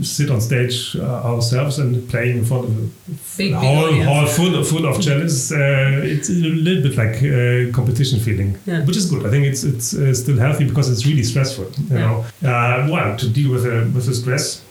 sit 0.02 0.30
on 0.30 0.40
stage 0.40 0.96
uh, 0.96 1.02
ourselves 1.30 1.78
and 1.78 2.08
playing 2.10 2.38
in 2.38 2.44
front 2.44 2.64
of 2.64 2.70
a 2.78 2.80
Big, 3.38 3.52
big 3.52 3.54
hall, 3.54 4.26
full, 4.26 4.64
full 4.64 4.84
of 4.86 4.96
cellists. 4.98 5.50
Uh, 5.52 6.04
it's 6.14 6.28
a 6.28 6.32
little 6.32 6.82
bit 6.82 6.96
like 6.96 7.16
uh, 7.22 7.72
competition 7.74 8.18
feeling, 8.20 8.56
Yeah. 8.66 8.84
which 8.84 8.96
is 8.96 9.06
good. 9.10 9.24
I 9.26 9.30
think 9.30 9.44
it's 9.46 9.62
it's 9.64 9.94
uh, 9.94 10.12
still 10.14 10.36
healthy 10.38 10.64
because 10.64 10.90
it's 10.92 11.06
really 11.06 11.22
stressful. 11.22 11.64
You 11.78 11.96
Yeah. 11.96 12.00
know, 12.06 12.16
uh, 12.50 12.88
well, 12.92 13.16
to 13.16 13.26
deal 13.28 13.50
with 13.52 13.64
with 13.94 14.06
the 14.06 14.14
stress, 14.14 14.62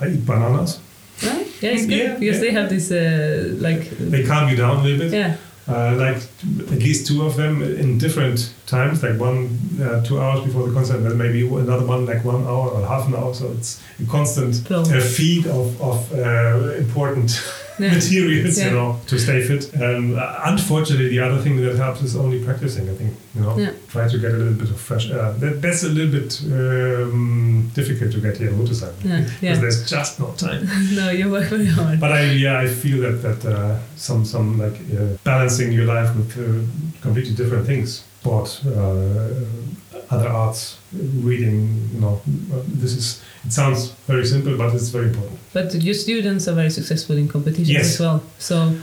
I 0.00 0.08
eat 0.08 0.24
bananas. 0.26 0.78
Right? 1.22 1.46
Yeah, 1.62 1.70
it's 1.74 1.86
good 1.86 1.98
Yeah, 1.98 2.18
because 2.18 2.40
they 2.40 2.52
have 2.52 2.68
this 2.68 2.90
uh, 2.90 3.54
like 3.66 3.82
They 4.12 4.22
calm 4.24 4.48
you 4.50 4.56
down 4.56 4.76
a 4.80 4.82
little 4.82 4.98
bit. 4.98 5.12
yeah 5.12 5.36
Uh, 5.68 5.96
like 5.96 6.22
at 6.72 6.78
least 6.78 7.08
two 7.08 7.26
of 7.26 7.34
them 7.34 7.60
in 7.60 7.98
different 7.98 8.54
times, 8.66 9.02
like 9.02 9.18
one 9.18 9.58
uh, 9.82 10.00
two 10.04 10.20
hours 10.20 10.44
before 10.44 10.68
the 10.68 10.72
concert, 10.72 10.98
then 10.98 11.18
maybe 11.18 11.40
another 11.44 11.84
one 11.84 12.06
like 12.06 12.24
one 12.24 12.44
hour 12.44 12.68
or 12.70 12.86
half 12.86 13.08
an 13.08 13.16
hour. 13.16 13.34
So 13.34 13.50
it's 13.50 13.82
a 14.00 14.06
constant 14.06 14.70
uh, 14.70 15.00
feed 15.00 15.46
of, 15.48 15.80
of 15.82 16.12
uh, 16.14 16.74
important. 16.78 17.42
Materials, 17.78 18.58
Yeah. 18.58 18.66
you 18.68 18.74
know, 18.74 19.00
to 19.06 19.18
stay 19.18 19.42
fit. 19.48 19.64
Um, 19.80 20.18
unfortunately, 20.44 21.08
the 21.08 21.20
other 21.20 21.40
thing 21.42 21.56
that 21.62 21.76
helps 21.76 22.02
is 22.02 22.16
only 22.16 22.38
practicing. 22.42 22.88
I 22.88 22.94
think 22.94 23.12
you 23.34 23.42
know, 23.42 23.58
Yeah. 23.58 23.72
try 23.88 24.08
to 24.08 24.18
get 24.18 24.30
a 24.32 24.36
little 24.36 24.54
bit 24.62 24.70
of 24.70 24.80
fresh 24.80 25.10
air. 25.10 25.32
That, 25.40 25.60
that's 25.62 25.82
a 25.84 25.88
little 25.88 26.12
bit 26.20 26.40
um, 26.52 27.70
difficult 27.74 28.12
to 28.12 28.20
get 28.20 28.36
here 28.38 28.48
in 28.50 28.56
Rüdesheim 28.58 28.92
yeah 29.04 29.20
because 29.24 29.42
yeah. 29.42 29.54
there's 29.60 29.90
just 29.90 30.18
no 30.20 30.28
time. 30.36 30.68
no, 30.94 31.10
you 31.10 31.30
work 31.30 31.48
very 31.48 31.66
hard. 31.66 32.00
But 32.00 32.12
I 32.12 32.22
yeah 32.32 32.58
I 32.64 32.66
feel 32.82 32.98
that 33.02 33.16
that 33.26 33.40
uh, 33.44 33.78
some 33.96 34.24
some 34.24 34.58
like 34.58 34.76
uh, 34.98 35.16
balancing 35.24 35.72
your 35.72 35.86
life 35.94 36.10
with 36.16 36.30
uh, 36.38 36.44
completely 37.02 37.34
different 37.34 37.66
things, 37.66 38.04
sport, 38.26 38.60
uh, 38.66 40.14
other 40.14 40.28
arts, 40.28 40.78
reading. 40.92 41.88
You 41.94 42.00
know, 42.00 42.20
this 42.82 42.92
is 42.96 43.22
it 43.44 43.52
sounds 43.52 43.90
very 44.06 44.26
simple, 44.26 44.56
but 44.56 44.74
it's 44.74 44.88
very 44.88 45.06
important. 45.06 45.38
But 45.52 45.74
your 45.74 45.94
students 45.94 46.48
are 46.48 46.54
very 46.54 46.70
successful 46.70 47.16
in 47.16 47.28
competitions 47.28 47.70
Yes. 47.70 47.94
as 47.94 48.00
well. 48.00 48.22
So 48.38 48.74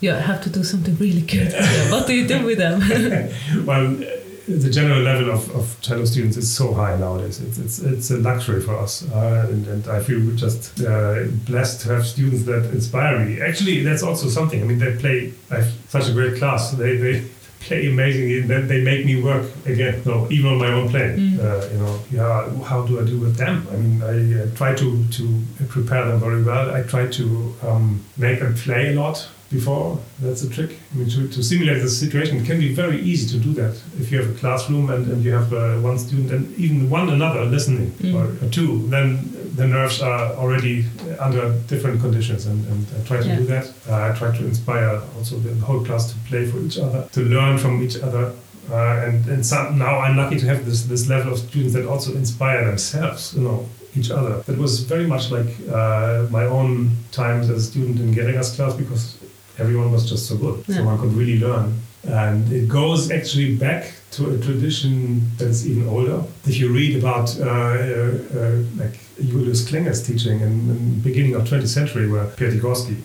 you 0.00 0.10
have 0.12 0.42
to 0.42 0.50
do 0.50 0.64
something 0.64 0.96
really 0.98 1.22
good. 1.22 1.52
What 1.90 2.06
do 2.06 2.14
you 2.14 2.26
do 2.26 2.44
with 2.44 2.58
them? 2.58 2.80
well, 3.66 3.96
the 4.48 4.70
general 4.70 5.00
level 5.02 5.30
of, 5.30 5.48
of 5.54 5.76
cello 5.80 6.04
students 6.04 6.36
is 6.36 6.52
so 6.52 6.74
high 6.74 6.96
nowadays. 6.98 7.40
It's 7.40 7.58
it's, 7.58 7.78
it's 7.78 8.10
a 8.10 8.16
luxury 8.16 8.60
for 8.60 8.76
us, 8.76 9.02
uh, 9.12 9.48
and, 9.50 9.66
and 9.68 9.86
I 9.88 10.02
feel 10.02 10.18
we're 10.18 10.36
just 10.36 10.80
uh, 10.80 11.24
blessed 11.46 11.82
to 11.82 11.88
have 11.94 12.04
students 12.06 12.44
that 12.44 12.64
inspire 12.72 13.18
me. 13.24 13.40
Actually, 13.40 13.84
that's 13.84 14.02
also 14.02 14.28
something. 14.28 14.60
I 14.62 14.64
mean, 14.64 14.78
they 14.78 14.96
play 14.96 15.32
I 15.50 15.54
have 15.60 15.72
such 15.88 16.08
a 16.08 16.12
great 16.12 16.36
class. 16.38 16.72
They 16.72 16.96
they 16.96 17.22
play 17.66 17.86
amazingly, 17.86 18.40
then 18.40 18.66
they 18.68 18.80
make 18.82 19.04
me 19.04 19.22
work 19.22 19.46
again. 19.66 20.02
So 20.04 20.28
even 20.30 20.52
on 20.52 20.58
my 20.58 20.72
own 20.72 20.88
plane. 20.88 21.16
Mm. 21.18 21.38
uh, 21.38 21.72
you 21.72 21.78
know, 21.78 22.00
yeah. 22.10 22.64
How 22.64 22.86
do 22.86 23.00
I 23.00 23.04
do 23.04 23.18
with 23.18 23.36
them? 23.36 23.66
I 23.72 23.76
mean, 23.76 24.02
I 24.02 24.42
uh, 24.42 24.46
try 24.54 24.74
to 24.74 24.88
to 25.16 25.24
prepare 25.68 26.04
them 26.08 26.20
very 26.20 26.42
well. 26.42 26.74
I 26.74 26.82
try 26.82 27.06
to 27.06 27.54
um, 27.62 28.04
make 28.16 28.40
them 28.40 28.54
play 28.54 28.94
a 28.94 29.00
lot 29.00 29.28
before. 29.52 29.98
That's 30.20 30.42
a 30.42 30.50
trick. 30.50 30.70
I 30.92 30.98
mean, 30.98 31.08
to, 31.10 31.28
to 31.28 31.42
simulate 31.42 31.82
the 31.82 31.88
situation, 31.88 32.38
it 32.38 32.46
can 32.46 32.58
be 32.58 32.74
very 32.74 33.00
easy 33.00 33.26
to 33.34 33.44
do 33.44 33.52
that. 33.60 33.74
If 34.00 34.10
you 34.10 34.20
have 34.22 34.30
a 34.34 34.38
classroom 34.38 34.90
and, 34.90 35.06
and 35.12 35.22
you 35.24 35.32
have 35.32 35.52
uh, 35.52 35.76
one 35.88 35.98
student 35.98 36.30
and 36.30 36.42
even 36.58 36.90
one 36.90 37.08
another 37.08 37.44
listening, 37.44 37.90
Mm. 38.02 38.14
or, 38.18 38.24
or 38.44 38.48
two, 38.50 38.86
then 38.88 39.06
the 39.56 39.66
nerves 39.66 40.00
are 40.02 40.32
already 40.42 40.84
under 41.20 41.44
different 41.68 42.00
conditions. 42.00 42.46
And, 42.46 42.66
and 42.72 42.86
I 42.98 43.06
try 43.06 43.18
to 43.22 43.28
Yeah. 43.28 43.36
do 43.36 43.44
that. 43.54 43.66
Uh, 43.88 44.08
I 44.08 44.18
try 44.18 44.30
to 44.38 44.44
inspire 44.52 45.00
also 45.16 45.36
the 45.36 45.54
whole 45.66 45.84
class 45.84 46.10
to 46.12 46.16
play 46.28 46.46
for 46.46 46.58
each 46.66 46.78
other, 46.78 47.00
to 47.12 47.20
learn 47.20 47.58
from 47.58 47.82
each 47.82 47.96
other. 48.06 48.32
Uh, 48.70 49.06
and 49.06 49.26
and 49.28 49.44
some, 49.44 49.76
now 49.78 49.98
I'm 50.04 50.16
lucky 50.16 50.38
to 50.38 50.46
have 50.46 50.64
this, 50.64 50.82
this 50.92 51.08
level 51.08 51.32
of 51.32 51.38
students 51.38 51.74
that 51.74 51.84
also 51.86 52.10
inspire 52.14 52.64
themselves, 52.64 53.34
you 53.36 53.42
know, 53.42 53.66
each 53.98 54.10
other. 54.10 54.34
That 54.46 54.56
was 54.56 54.72
very 54.94 55.06
much 55.06 55.30
like 55.30 55.50
uh, 55.70 56.26
my 56.30 56.44
own 56.44 56.90
times 57.10 57.50
as 57.50 57.56
a 57.64 57.66
student 57.70 57.98
in 58.00 58.14
Geringas's 58.14 58.54
class 58.56 58.74
because 58.74 59.02
everyone 59.58 59.92
was 59.92 60.08
just 60.08 60.26
so 60.26 60.36
good. 60.36 60.64
Yeah. 60.66 60.76
So 60.76 60.84
one 60.84 60.98
could 60.98 61.12
really 61.12 61.38
learn. 61.38 61.80
And 62.04 62.52
it 62.52 62.68
goes 62.68 63.10
actually 63.10 63.54
back 63.56 63.92
to 64.12 64.34
a 64.34 64.38
tradition 64.38 65.30
that 65.38 65.48
is 65.48 65.68
even 65.68 65.88
older. 65.88 66.22
If 66.46 66.58
you 66.58 66.72
read 66.72 66.98
about 66.98 67.38
uh, 67.38 67.44
uh, 67.44 67.48
uh, 67.48 68.62
like 68.76 68.98
Julius 69.16 69.68
Klengel's 69.68 70.04
teaching 70.06 70.40
in, 70.40 70.52
in 70.70 70.94
the 70.96 71.00
beginning 71.02 71.34
of 71.34 71.42
20th 71.44 71.68
century, 71.68 72.10
where 72.10 72.26
Piatigorsky 72.26 72.96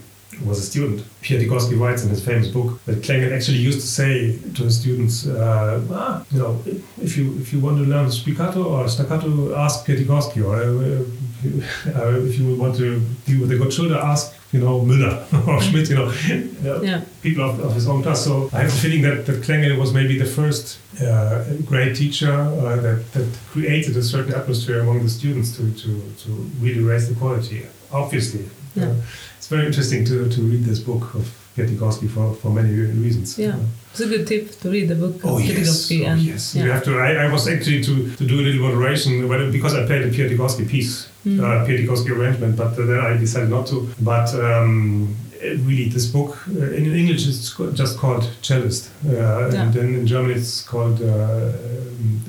was 0.45 0.59
a 0.59 0.61
student. 0.61 1.03
Piatigorsky 1.21 1.79
writes 1.79 2.03
in 2.03 2.09
his 2.09 2.23
famous 2.23 2.47
book 2.47 2.83
that 2.85 3.03
Klinger 3.03 3.33
actually 3.33 3.57
used 3.57 3.81
to 3.81 3.87
say 3.87 4.37
to 4.55 4.63
his 4.63 4.79
students, 4.79 5.25
uh, 5.27 5.81
ah, 5.91 6.25
you 6.31 6.39
know, 6.39 6.61
if 7.01 7.17
you 7.17 7.37
if 7.39 7.53
you 7.53 7.59
want 7.59 7.77
to 7.77 7.83
learn 7.83 8.07
spiccato 8.07 8.65
or 8.65 8.87
staccato, 8.87 9.55
ask 9.55 9.85
Piatigorsky, 9.85 10.43
or 10.43 10.55
uh, 10.55 11.03
uh, 11.99 12.19
if 12.25 12.37
you 12.39 12.55
want 12.55 12.75
to 12.75 12.99
deal 13.25 13.41
with 13.41 13.51
a 13.51 13.57
good 13.57 13.73
shoulder, 13.73 13.95
ask 13.95 14.36
you 14.51 14.59
know 14.59 14.79
Müller 14.81 15.15
or 15.47 15.61
Schmidt, 15.61 15.89
you 15.89 15.95
know, 15.95 16.05
uh, 16.07 16.81
yeah, 16.81 17.01
people 17.21 17.43
of, 17.49 17.59
of 17.59 17.73
his 17.73 17.87
own 17.87 18.01
class. 18.03 18.23
So 18.23 18.49
I 18.53 18.61
have 18.61 18.71
the 18.71 18.77
feeling 18.77 19.01
that, 19.03 19.25
that 19.25 19.43
Klengel 19.43 19.77
was 19.77 19.93
maybe 19.93 20.17
the 20.17 20.25
first 20.25 20.79
uh, 21.01 21.43
great 21.65 21.95
teacher 21.95 22.31
uh, 22.31 22.75
that, 22.77 23.11
that 23.13 23.27
created 23.51 23.97
a 23.97 24.03
certain 24.03 24.33
atmosphere 24.33 24.79
among 24.79 25.03
the 25.03 25.09
students 25.09 25.55
to, 25.57 25.71
to, 25.73 26.01
to 26.23 26.29
really 26.61 26.81
raise 26.81 27.09
the 27.09 27.15
quality. 27.15 27.65
Obviously, 27.91 28.45
Yeah. 28.75 28.89
uh, 28.89 28.93
it's 29.37 29.47
very 29.47 29.65
interesting 29.65 30.05
to, 30.05 30.29
to 30.29 30.41
read 30.41 30.63
this 30.63 30.79
book 30.79 31.13
of 31.15 31.23
Piatigorsky 31.55 32.09
for, 32.09 32.33
for 32.35 32.49
many 32.51 32.69
reasons. 32.73 33.37
Yeah. 33.39 33.55
it's 33.91 33.99
a 34.01 34.07
good 34.07 34.27
tip 34.27 34.51
to 34.61 34.69
read 34.69 34.87
the 34.89 34.95
book. 34.95 35.21
Oh 35.23 35.37
of 35.37 35.43
yes, 35.43 35.57
Piatigorsky 35.57 36.05
oh, 36.05 36.09
and 36.11 36.21
yes. 36.21 36.55
yeah. 36.55 36.63
You 36.63 36.71
have 36.71 36.83
to. 36.83 36.99
I, 36.99 37.25
I 37.25 37.31
was 37.31 37.47
actually 37.47 37.83
to, 37.83 38.15
to 38.15 38.25
do 38.27 38.39
a 38.39 38.43
little 38.43 38.61
moderation 38.69 39.27
because 39.51 39.73
I 39.73 39.85
played 39.85 40.03
a 40.03 40.11
Piatigorsky 40.11 40.69
piece, 40.69 41.09
Mm. 41.27 41.39
uh, 41.39 42.13
arrangement, 42.13 42.55
but 42.55 42.75
then 42.75 42.99
I 42.99 43.17
decided 43.17 43.49
not 43.49 43.67
to. 43.67 43.87
But 43.99 44.33
um, 44.33 45.15
really, 45.41 45.89
this 45.89 46.05
book 46.07 46.37
uh, 46.47 46.71
in 46.71 46.85
English 46.95 47.27
is 47.27 47.53
just 47.73 47.97
called 47.97 48.23
Cellist, 48.41 48.89
uh, 49.05 49.11
Yeah. 49.11 49.61
and 49.61 49.73
then 49.73 49.93
in 49.95 50.05
German 50.07 50.31
it's 50.31 50.61
called 50.61 51.01
uh, 51.01 51.51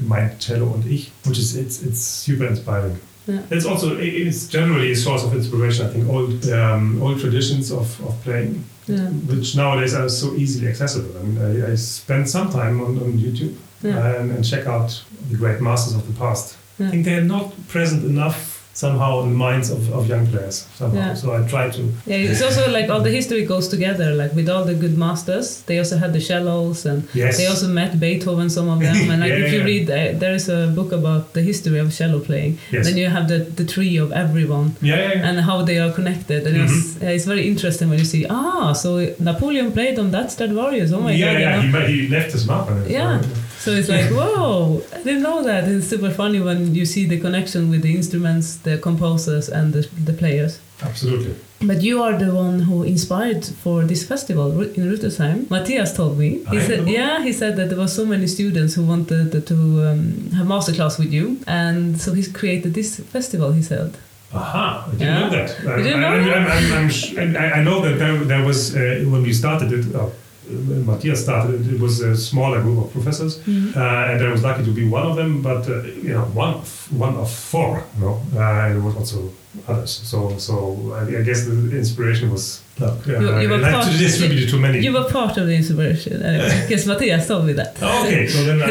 Mein 0.03 0.31
Cello 0.39 0.67
und 0.75 0.85
Ich, 0.87 1.11
which 1.27 1.39
is 1.39 1.57
it's 1.57 1.83
it's 1.83 2.01
super 2.01 2.47
inspiring. 2.47 2.99
Yeah. 3.27 3.43
It's 3.51 3.67
also 3.67 3.97
it's 3.99 4.49
generally 4.49 4.93
a 4.93 4.97
source 4.97 5.25
of 5.25 5.33
inspiration. 5.35 5.87
I 5.87 5.91
think 5.91 6.09
old 6.09 6.49
um, 6.51 7.03
old 7.03 7.21
traditions 7.21 7.71
of, 7.71 8.01
of 8.07 8.15
playing 8.25 8.65
yeah. 8.87 9.11
which 9.29 9.55
nowadays 9.55 9.95
are 9.95 10.09
so 10.09 10.35
easily 10.35 10.69
accessible. 10.69 11.11
I 11.19 11.23
mean, 11.23 11.39
I, 11.39 11.73
I 11.73 11.77
spend 11.77 12.29
some 12.29 12.49
time 12.51 12.81
on, 12.81 12.97
on 12.99 13.13
YouTube 13.19 13.55
Yeah. 13.83 14.21
and, 14.21 14.31
and 14.31 14.45
check 14.45 14.67
out 14.67 15.05
the 15.31 15.37
great 15.37 15.61
masters 15.61 15.95
of 15.95 16.07
the 16.07 16.19
past. 16.19 16.57
I 16.81 16.91
think 16.91 17.05
they're 17.05 17.25
not 17.25 17.53
present 17.69 18.05
enough 18.05 18.58
somehow 18.85 19.13
in 19.23 19.29
the 19.35 19.39
minds 19.49 19.69
of, 19.77 19.81
of 19.99 20.03
young 20.13 20.25
players 20.33 20.57
somehow. 20.81 20.99
Yeah. 21.09 21.15
So 21.21 21.27
I 21.37 21.39
try 21.55 21.65
to. 21.77 21.83
Yeah, 22.11 22.31
it's 22.31 22.43
also 22.47 22.65
like 22.77 22.89
all 22.93 23.03
the 23.09 23.15
history 23.19 23.43
goes 23.55 23.67
together. 23.75 24.09
Like 24.21 24.33
with 24.39 24.49
all 24.55 24.65
the 24.71 24.75
good 24.85 24.97
masters, 25.07 25.47
they 25.69 25.77
also 25.83 25.97
had 26.03 26.11
the 26.13 26.21
cellos, 26.29 26.87
and 26.91 26.99
Yes. 27.23 27.37
they 27.39 27.47
also 27.53 27.69
met 27.81 27.91
Beethoven, 28.05 28.49
some 28.59 28.69
of 28.75 28.79
them. 28.87 28.97
And 29.13 29.19
like 29.25 29.33
Yeah, 29.33 29.45
if 29.47 29.53
you 29.55 29.59
yeah. 29.61 29.73
read, 29.73 29.85
uh, 29.91 30.19
there 30.23 30.35
is 30.41 30.47
a 30.49 30.61
book 30.79 30.91
about 31.01 31.23
the 31.37 31.43
history 31.51 31.79
of 31.85 31.89
cello 31.99 32.19
playing. 32.29 32.53
Yes. 32.75 32.85
Then 32.87 32.97
you 33.03 33.09
have 33.17 33.27
the 33.33 33.39
the 33.61 33.67
tree 33.75 33.97
of 34.05 34.09
everyone 34.25 34.67
yeah, 34.81 34.97
yeah, 34.97 35.13
yeah. 35.15 35.27
and 35.29 35.35
how 35.49 35.59
they 35.69 35.79
are 35.85 35.93
connected. 35.99 36.41
And 36.49 36.57
it's, 36.65 36.79
Mm-hmm. 36.79 37.07
uh, 37.07 37.17
it's 37.17 37.27
very 37.33 37.45
interesting 37.53 37.87
when 37.91 37.99
you 38.05 38.09
see, 38.15 38.23
ah, 38.39 38.73
so 38.83 38.89
Napoleon 39.31 39.69
played 39.79 39.97
on 40.03 40.09
that 40.17 40.27
Stradivarius. 40.35 40.91
Oh 40.97 41.01
my 41.09 41.13
yeah, 41.13 41.33
god! 41.33 41.41
yeah. 41.45 41.63
you 41.65 41.73
know? 41.73 41.87
He, 41.93 41.97
he 42.07 42.09
left 42.17 42.31
his 42.37 42.45
mark 42.53 42.65
on 42.71 42.77
it. 42.83 42.91
Yeah. 42.99 43.23
So 43.69 43.75
it's 43.75 43.91
like, 43.97 44.09
whoa, 44.19 44.83
I 44.97 45.03
didn't 45.07 45.23
know 45.29 45.43
that. 45.43 45.63
It's 45.69 45.89
super 45.89 46.11
funny 46.11 46.41
when 46.41 46.75
you 46.75 46.87
see 46.87 47.05
the 47.07 47.19
connection 47.21 47.69
with 47.73 47.83
the 47.83 47.93
instruments, 48.01 48.47
the 48.69 48.79
composers, 48.79 49.47
and 49.51 49.67
the, 49.75 49.83
the 50.09 50.15
players. 50.23 50.53
absolutely. 50.91 51.35
But 51.71 51.83
you 51.83 51.97
are 52.05 52.15
the 52.25 52.33
one 52.45 52.61
who 52.69 52.77
inspired 52.85 53.45
for 53.65 53.77
this 53.91 54.03
festival 54.13 54.49
in 54.79 54.83
Rüdesheim. 54.93 55.51
Matthias 55.51 55.91
told 56.01 56.17
me. 56.23 56.29
He 56.53 56.59
I 56.59 56.61
said, 56.69 56.89
yeah, 56.89 57.15
he 57.29 57.33
said 57.41 57.53
that 57.59 57.67
there 57.71 57.79
were 57.85 57.89
so 58.01 58.07
many 58.07 58.27
students 58.37 58.73
who 58.77 58.85
wanted 58.93 59.31
to 59.51 59.57
um, 59.89 60.31
have 60.39 60.47
masterclass 60.55 60.95
with 61.03 61.13
you, 61.19 61.25
and 61.47 62.01
so 62.01 62.09
he 62.19 62.23
created 62.41 62.71
this 62.75 62.91
festival. 63.15 63.49
He 63.61 63.63
said, 63.73 63.89
Aha, 64.33 64.65
I 64.87 64.91
didn't 64.93 65.07
Yeah. 65.07 65.21
know 65.21 65.31
that. 65.37 65.49
You 65.79 65.83
didn't 65.87 66.01
know 66.01 66.15
I, 66.15 66.19
that? 66.21 67.39
I 67.45 67.61
I 67.61 67.63
know 67.67 67.79
that 67.85 67.95
there, 68.03 68.17
there 68.33 68.45
was, 68.51 68.59
uh, 68.77 68.81
when 69.13 69.23
we 69.29 69.33
started 69.43 69.69
it, 69.79 69.85
uh, 69.95 70.09
Matthias 70.51 71.23
started 71.23 71.61
it, 71.67 71.75
it 71.75 71.81
was 71.81 72.01
a 72.01 72.17
smaller 72.17 72.61
group 72.63 72.85
of 72.85 72.93
professors, 72.93 73.39
uh, 73.47 74.09
and 74.11 74.23
I 74.25 74.31
was 74.33 74.43
lucky 74.43 74.65
to 74.65 74.71
be 74.73 74.89
one 74.89 75.07
of 75.07 75.17
them, 75.17 75.43
but, 75.43 75.69
uh, 75.69 75.83
you 75.83 76.15
know, 76.15 76.25
one 76.35 76.55
of, 76.55 76.89
one 76.93 77.15
of 77.17 77.31
four, 77.31 77.83
you 77.97 78.05
know, 78.05 78.21
uh, 78.37 78.41
and 78.67 78.75
there 78.77 78.83
was 78.83 78.97
also 78.97 79.31
others. 79.67 79.91
So, 79.91 80.37
so 80.39 80.93
I, 80.95 81.19
I 81.19 81.23
guess 81.23 81.45
the 81.47 81.77
inspiration 81.77 82.31
was, 82.31 82.63
look, 82.79 83.07
uh, 83.09 83.19
You- 83.21 83.41
you 83.41 83.49
were 83.49 83.59
like 83.59 83.73
part- 83.73 83.91
to 83.93 83.99
distribute 83.99 84.43
it 84.45 84.51
to 84.51 84.59
many. 84.59 84.81
you 84.81 84.93
were 84.93 85.05
part 85.05 85.37
of 85.37 85.47
the 85.47 85.55
inspiration. 85.55 86.23
Anyway, 86.29 86.63
because 86.67 86.87
Matthias 86.87 87.27
told 87.27 87.45
me 87.47 87.53
that. 87.55 87.77
Oh, 87.83 88.05
okay, 88.05 88.27
so 88.27 88.45
then 88.45 88.63
I, 88.63 88.69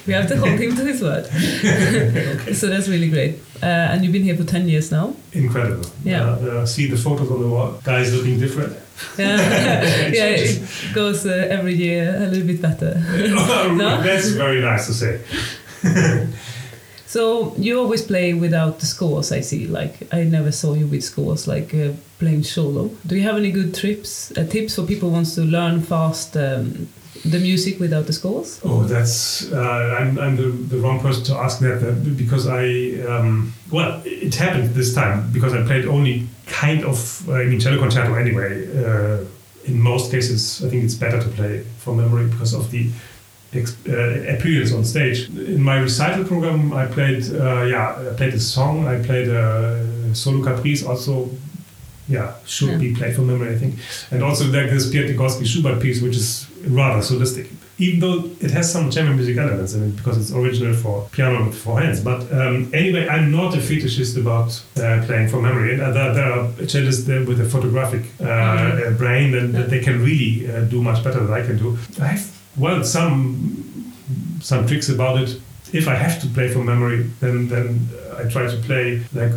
we 0.06 0.12
have 0.14 0.26
to 0.28 0.36
hold 0.36 0.58
him 0.58 0.74
to 0.76 0.84
his 0.84 1.00
word. 1.02 1.24
okay. 1.76 2.52
So 2.54 2.66
that's 2.68 2.88
really 2.88 3.10
great. 3.10 3.34
Uh, 3.62 3.66
and 3.90 4.02
you've 4.02 4.12
been 4.12 4.24
here 4.24 4.36
for 4.36 4.44
10 4.44 4.68
years 4.68 4.90
now. 4.90 5.14
incredible. 5.32 5.88
Yeah. 6.04 6.22
Uh, 6.24 6.34
uh, 6.62 6.66
see 6.66 6.88
the 6.88 6.96
photos 6.96 7.30
on 7.30 7.40
the 7.40 7.48
wall, 7.48 7.80
guys 7.84 8.12
looking 8.14 8.38
different. 8.40 8.76
Yeah, 9.18 9.36
yeah 10.12 10.26
it 10.36 10.94
goes 10.94 11.26
uh, 11.26 11.48
every 11.50 11.74
year 11.74 12.14
a 12.16 12.26
little 12.26 12.46
bit 12.46 12.62
better. 12.62 13.02
No? 13.72 14.02
That's 14.02 14.28
very 14.28 14.60
nice 14.60 14.86
to 14.86 14.94
say. 14.94 15.20
So 17.12 17.54
you 17.58 17.78
always 17.78 18.00
play 18.00 18.32
without 18.32 18.78
the 18.78 18.86
scores. 18.86 19.32
I 19.32 19.42
see. 19.42 19.66
Like 19.66 20.08
I 20.14 20.24
never 20.24 20.50
saw 20.50 20.72
you 20.72 20.86
with 20.86 21.04
scores, 21.04 21.46
like 21.46 21.74
uh, 21.74 21.92
playing 22.18 22.44
solo. 22.44 22.88
Do 23.06 23.16
you 23.16 23.22
have 23.24 23.36
any 23.36 23.50
good 23.50 23.74
trips, 23.74 24.32
uh, 24.38 24.46
tips 24.46 24.76
for 24.76 24.86
people 24.86 25.10
who 25.10 25.16
wants 25.16 25.34
to 25.34 25.42
learn 25.42 25.82
fast 25.82 26.36
um, 26.38 26.88
the 27.22 27.38
music 27.38 27.78
without 27.78 28.06
the 28.06 28.14
scores? 28.14 28.60
Oh, 28.64 28.84
that's 28.84 29.52
uh, 29.52 29.98
I'm, 30.00 30.18
I'm 30.18 30.36
the, 30.36 30.48
the 30.74 30.78
wrong 30.78 31.00
person 31.00 31.22
to 31.24 31.34
ask 31.36 31.58
that, 31.60 31.80
that 31.82 32.16
because 32.16 32.46
I 32.46 32.64
um, 33.06 33.52
well 33.70 34.00
it 34.06 34.34
happened 34.34 34.70
this 34.74 34.94
time 34.94 35.30
because 35.32 35.52
I 35.52 35.62
played 35.64 35.84
only 35.84 36.26
kind 36.46 36.84
of 36.84 37.28
I 37.28 37.44
mean 37.44 37.60
cello 37.60 37.78
concerto 37.78 38.14
anyway. 38.14 38.66
Uh, 38.84 39.24
in 39.64 39.80
most 39.80 40.10
cases, 40.10 40.64
I 40.64 40.68
think 40.68 40.84
it's 40.84 40.94
better 40.94 41.20
to 41.20 41.28
play 41.28 41.64
from 41.78 41.98
memory 41.98 42.26
because 42.26 42.52
of 42.52 42.70
the 42.70 42.90
uh, 43.54 44.34
appearance 44.34 44.72
on 44.72 44.84
stage. 44.84 45.28
In 45.28 45.62
my 45.62 45.78
recital 45.78 46.24
program, 46.24 46.72
I 46.72 46.86
played 46.86 47.24
uh, 47.32 47.62
yeah 47.64 48.10
I 48.10 48.14
played 48.16 48.34
a 48.34 48.40
song. 48.40 48.86
I 48.86 49.02
played 49.02 49.28
a 49.28 50.14
solo 50.14 50.42
caprice 50.42 50.84
also. 50.84 51.30
Yeah, 52.08 52.34
should 52.44 52.70
yeah. 52.70 52.78
be 52.78 52.94
played 52.94 53.14
from 53.14 53.28
memory, 53.28 53.54
I 53.54 53.58
think, 53.58 53.76
and 54.10 54.22
also 54.24 54.44
like 54.46 54.70
this 54.70 54.90
Piotr 54.90 55.08
Tchaikovsky 55.08 55.44
Schubert 55.44 55.80
piece, 55.80 56.02
which 56.02 56.16
is 56.16 56.46
rather 56.66 57.00
solistic, 57.00 57.46
even 57.78 58.00
though 58.00 58.30
it 58.40 58.50
has 58.50 58.70
some 58.70 58.90
chamber 58.90 59.14
music 59.14 59.36
elements 59.36 59.74
in 59.74 59.82
it 59.82 59.96
because 59.96 60.18
it's 60.18 60.32
original 60.32 60.74
for 60.74 61.08
piano 61.12 61.46
with 61.46 61.56
four 61.56 61.80
hands. 61.80 62.00
But 62.00 62.20
um, 62.32 62.70
anyway, 62.74 63.08
I'm 63.08 63.30
not 63.30 63.54
a 63.54 63.58
fetishist 63.58 64.20
about 64.20 64.50
uh, 64.76 65.04
playing 65.06 65.28
from 65.28 65.42
memory. 65.42 65.74
And 65.74 65.82
uh, 65.82 65.92
there, 65.92 66.14
there, 66.14 66.32
are 66.32 66.48
cellists 66.72 67.26
with 67.26 67.40
a 67.40 67.44
photographic 67.44 68.02
uh, 68.20 68.24
mm-hmm. 68.24 68.96
brain 68.96 69.32
that, 69.32 69.52
that, 69.58 69.70
they 69.70 69.80
can 69.80 70.02
really 70.02 70.50
uh, 70.50 70.62
do 70.64 70.82
much 70.82 71.02
better 71.02 71.20
than 71.24 71.32
I 71.32 71.44
can 71.44 71.58
do. 71.58 71.78
I 72.00 72.08
have 72.08 72.40
well 72.56 72.84
some 72.84 73.94
some 74.40 74.66
tricks 74.66 74.88
about 74.88 75.20
it. 75.20 75.40
If 75.72 75.88
I 75.88 75.94
have 75.94 76.20
to 76.20 76.26
play 76.28 76.48
from 76.52 76.66
memory, 76.66 77.04
then 77.20 77.48
then 77.48 77.88
I 78.18 78.28
try 78.28 78.46
to 78.46 78.56
play 78.58 79.02
like 79.14 79.32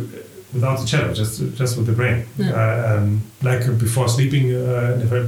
without 0.56 0.78
the 0.80 0.86
cello, 0.86 1.12
just 1.12 1.34
just 1.60 1.76
with 1.76 1.86
the 1.86 1.96
brain. 2.00 2.18
Yeah. 2.36 2.52
Uh, 2.60 2.96
um, 2.96 3.22
like 3.42 3.62
before 3.78 4.08
sleeping, 4.08 4.44
uh, 4.54 5.04
if 5.04 5.10
I, 5.12 5.18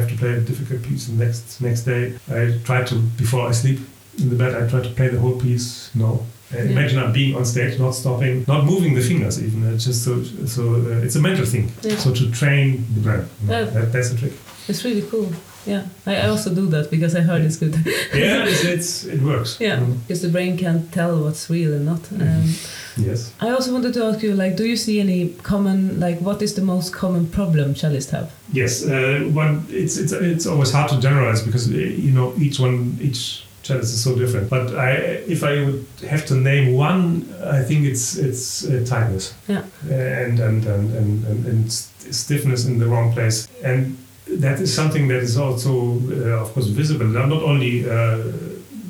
have 0.00 0.08
to 0.12 0.16
play 0.22 0.32
a 0.40 0.40
difficult 0.40 0.82
piece 0.88 1.02
the 1.06 1.24
next 1.24 1.60
next 1.60 1.82
day, 1.92 2.02
I 2.40 2.40
try 2.68 2.84
to 2.90 2.94
before 3.22 3.48
I 3.50 3.52
sleep 3.52 3.78
in 4.18 4.28
the 4.30 4.36
bed, 4.36 4.52
I 4.54 4.68
try 4.72 4.80
to 4.88 4.92
play 4.98 5.08
the 5.08 5.20
whole 5.24 5.38
piece. 5.46 5.90
No. 5.94 6.10
Uh, 6.52 6.58
yeah. 6.58 6.70
Imagine 6.74 6.98
I'm 7.02 7.12
being 7.12 7.34
on 7.34 7.44
stage, 7.44 7.78
not 7.78 7.92
stopping, 7.92 8.44
not 8.46 8.64
moving 8.64 8.94
the 8.94 9.00
fingers 9.00 9.42
even. 9.42 9.58
It's 9.74 9.84
just 9.84 10.04
so 10.04 10.22
so. 10.56 10.62
Uh, 10.74 11.04
it's 11.06 11.16
a 11.16 11.20
mental 11.20 11.46
thing. 11.46 11.66
Yeah. 11.82 11.96
So 11.96 12.12
to 12.12 12.30
train 12.30 12.84
the 12.94 13.00
brain, 13.00 13.24
that, 13.46 13.92
that's 13.92 14.10
the 14.10 14.18
trick. 14.18 14.32
It's 14.68 14.84
really 14.84 15.02
cool. 15.10 15.28
Yeah, 15.66 15.86
I, 16.06 16.28
also 16.28 16.54
do 16.54 16.66
that 16.68 16.90
because 16.90 17.16
I 17.16 17.20
heard 17.20 17.42
it's 17.42 17.56
good. 17.56 17.74
yeah, 18.14 18.44
it's, 18.46 18.64
it's, 18.64 19.04
it 19.04 19.20
works. 19.20 19.60
Yeah, 19.60 19.78
mm. 19.80 19.98
because 20.00 20.22
the 20.22 20.28
brain 20.28 20.56
can't 20.56 20.92
tell 20.92 21.22
what's 21.24 21.50
real 21.50 21.72
and 21.74 21.84
not. 21.84 22.12
Um, 22.12 22.54
yes. 22.96 23.34
I 23.40 23.50
also 23.50 23.72
wanted 23.72 23.92
to 23.94 24.04
ask 24.04 24.22
you, 24.22 24.34
like, 24.34 24.56
do 24.56 24.64
you 24.64 24.76
see 24.76 25.00
any 25.00 25.30
common, 25.42 25.98
like, 25.98 26.20
what 26.20 26.40
is 26.40 26.54
the 26.54 26.62
most 26.62 26.92
common 26.92 27.26
problem 27.26 27.74
cellists 27.74 28.10
have? 28.10 28.32
Yes, 28.52 28.86
uh, 28.86 29.28
one. 29.32 29.66
It's 29.68 29.96
it's 29.96 30.12
it's 30.12 30.46
always 30.46 30.70
hard 30.70 30.88
to 30.90 31.00
generalize 31.00 31.42
because 31.42 31.68
uh, 31.68 31.76
you 31.76 32.12
know 32.12 32.32
each 32.38 32.60
one 32.60 32.96
each 33.00 33.44
cellist 33.64 33.92
is 33.92 34.02
so 34.02 34.14
different. 34.14 34.48
But 34.48 34.76
I, 34.76 34.90
if 35.26 35.42
I 35.42 35.64
would 35.64 35.86
have 36.08 36.24
to 36.26 36.34
name 36.34 36.74
one, 36.74 37.28
I 37.44 37.62
think 37.62 37.84
it's 37.84 38.16
it's 38.16 38.64
uh, 38.64 38.84
tightness. 38.86 39.34
Yeah. 39.48 39.64
And 39.90 40.38
and 40.38 40.64
and 40.64 40.94
and, 40.94 41.24
and, 41.24 41.46
and 41.46 41.72
stiffness 41.72 42.66
in 42.66 42.78
the 42.78 42.86
wrong 42.86 43.12
place 43.12 43.48
and 43.64 43.96
that 44.26 44.60
is 44.60 44.74
something 44.74 45.08
that 45.08 45.22
is 45.22 45.36
also, 45.36 46.00
uh, 46.10 46.42
of 46.42 46.52
course, 46.52 46.66
visible. 46.66 47.06
Not 47.06 47.30
only 47.30 47.88
uh, 47.88 48.18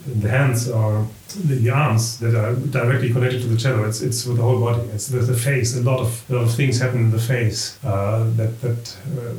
the 0.07 0.29
hands 0.29 0.69
or 0.69 1.07
the 1.45 1.71
arms 1.71 2.19
that 2.21 2.35
are 2.35 2.55
directly 2.55 3.13
connected 3.13 3.43
to 3.43 3.49
the 3.49 3.57
cello. 3.57 3.85
It's 3.85 4.01
it's 4.01 4.25
with 4.27 4.39
the 4.39 4.43
whole 4.43 4.61
body. 4.61 4.83
It's 4.95 5.09
the, 5.09 5.19
the 5.19 5.37
face. 5.37 5.77
A 5.77 5.83
lot 5.83 6.01
of 6.01 6.31
a 6.31 6.35
lot 6.35 6.45
of 6.45 6.55
things 6.55 6.79
happen 6.79 7.01
in 7.01 7.11
the 7.11 7.19
face. 7.19 7.79
Uh, 7.85 8.31
that 8.37 8.61
that. 8.63 8.97
Uh, 9.19 9.35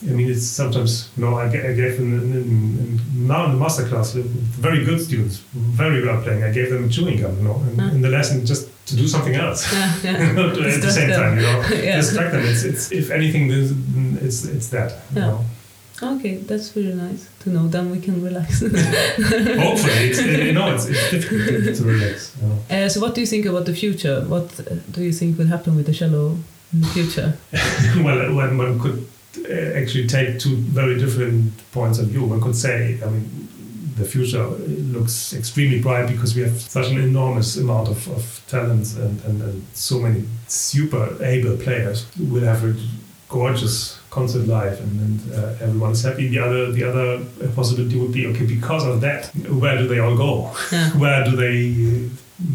I 0.00 0.10
mean, 0.10 0.30
it's 0.30 0.46
sometimes, 0.46 1.10
you 1.16 1.24
know, 1.24 1.34
I, 1.34 1.46
I 1.46 1.72
gave 1.74 1.98
them, 1.98 2.14
in, 2.14 2.32
in, 2.32 2.42
in, 2.78 3.26
now 3.26 3.46
in 3.46 3.50
the 3.50 3.56
master 3.58 3.84
class, 3.88 4.12
very 4.12 4.84
good 4.84 5.00
students, 5.00 5.38
very 5.52 6.06
well 6.06 6.22
playing. 6.22 6.44
I 6.44 6.52
gave 6.52 6.70
them 6.70 6.88
chewing 6.88 7.20
gum, 7.20 7.36
you 7.38 7.42
know, 7.42 7.60
in, 7.72 7.80
in 7.96 8.00
the 8.02 8.08
lesson 8.08 8.46
just 8.46 8.70
to 8.88 8.96
do 8.96 9.06
something 9.06 9.34
else 9.34 9.70
yeah, 9.72 9.94
yeah. 10.02 10.12
at 10.12 10.80
the 10.80 10.90
same 10.90 11.10
them. 11.10 11.20
time, 11.20 11.36
you 11.36 11.42
know, 11.42 11.60
yeah. 11.84 11.96
distract 11.96 12.32
them. 12.32 12.44
It's, 12.44 12.64
it's, 12.64 12.90
if 12.92 13.10
anything, 13.10 13.50
it's, 14.22 14.44
it's 14.44 14.68
that, 14.68 14.96
you 15.14 15.20
know. 15.20 15.44
Okay, 16.00 16.36
that's 16.36 16.76
really 16.76 16.94
nice 16.94 17.28
to 17.40 17.50
know. 17.50 17.66
Then 17.66 17.90
we 17.90 17.98
can 17.98 18.22
relax. 18.22 18.60
Hopefully, 18.60 20.10
it's, 20.10 20.20
you 20.22 20.52
know, 20.52 20.72
it's, 20.72 20.86
it's 20.86 21.10
difficult 21.10 21.76
to 21.76 21.84
relax. 21.84 22.36
You 22.40 22.48
know. 22.48 22.84
uh, 22.84 22.88
so, 22.88 23.00
what 23.00 23.16
do 23.16 23.20
you 23.20 23.26
think 23.26 23.46
about 23.46 23.66
the 23.66 23.74
future? 23.74 24.20
What 24.22 24.60
do 24.92 25.02
you 25.02 25.12
think 25.12 25.38
will 25.38 25.48
happen 25.48 25.74
with 25.74 25.86
the 25.86 25.92
cello 25.92 26.38
in 26.72 26.80
the 26.82 26.86
future? 26.86 27.36
well, 28.04 28.32
when 28.32 28.56
one 28.56 28.78
could 28.78 29.08
uh, 29.50 29.78
actually 29.78 30.06
take 30.06 30.38
two 30.38 30.54
very 30.56 30.96
different 30.98 31.52
points 31.72 31.98
of 31.98 32.06
view, 32.06 32.24
one 32.24 32.40
could 32.40 32.54
say, 32.54 33.00
I 33.04 33.10
mean, 33.10 33.47
the 33.98 34.04
future 34.04 34.46
looks 34.46 35.34
extremely 35.34 35.80
bright 35.80 36.08
because 36.08 36.34
we 36.34 36.42
have 36.42 36.60
such 36.60 36.88
an 36.90 36.98
enormous 36.98 37.56
amount 37.56 37.88
of, 37.88 38.08
of 38.08 38.42
talents 38.46 38.96
and, 38.96 39.22
and, 39.24 39.42
and 39.42 39.66
so 39.74 39.98
many 39.98 40.24
super 40.46 41.16
able 41.22 41.56
players. 41.56 42.06
We'll 42.18 42.44
have 42.44 42.64
a 42.64 42.74
gorgeous 43.28 43.98
concert 44.10 44.46
live 44.46 44.80
and, 44.80 45.00
and 45.00 45.34
uh, 45.34 45.64
everyone's 45.64 46.02
happy. 46.02 46.28
The 46.28 46.38
other 46.38 46.72
the 46.72 46.84
other 46.84 47.24
possibility 47.54 47.98
would 47.98 48.12
be 48.12 48.26
okay 48.28 48.46
because 48.46 48.84
of 48.86 49.00
that. 49.00 49.26
Where 49.62 49.76
do 49.76 49.86
they 49.86 49.98
all 49.98 50.16
go? 50.16 50.52
Yeah. 50.72 50.90
where 51.02 51.24
do 51.24 51.36
they 51.36 52.08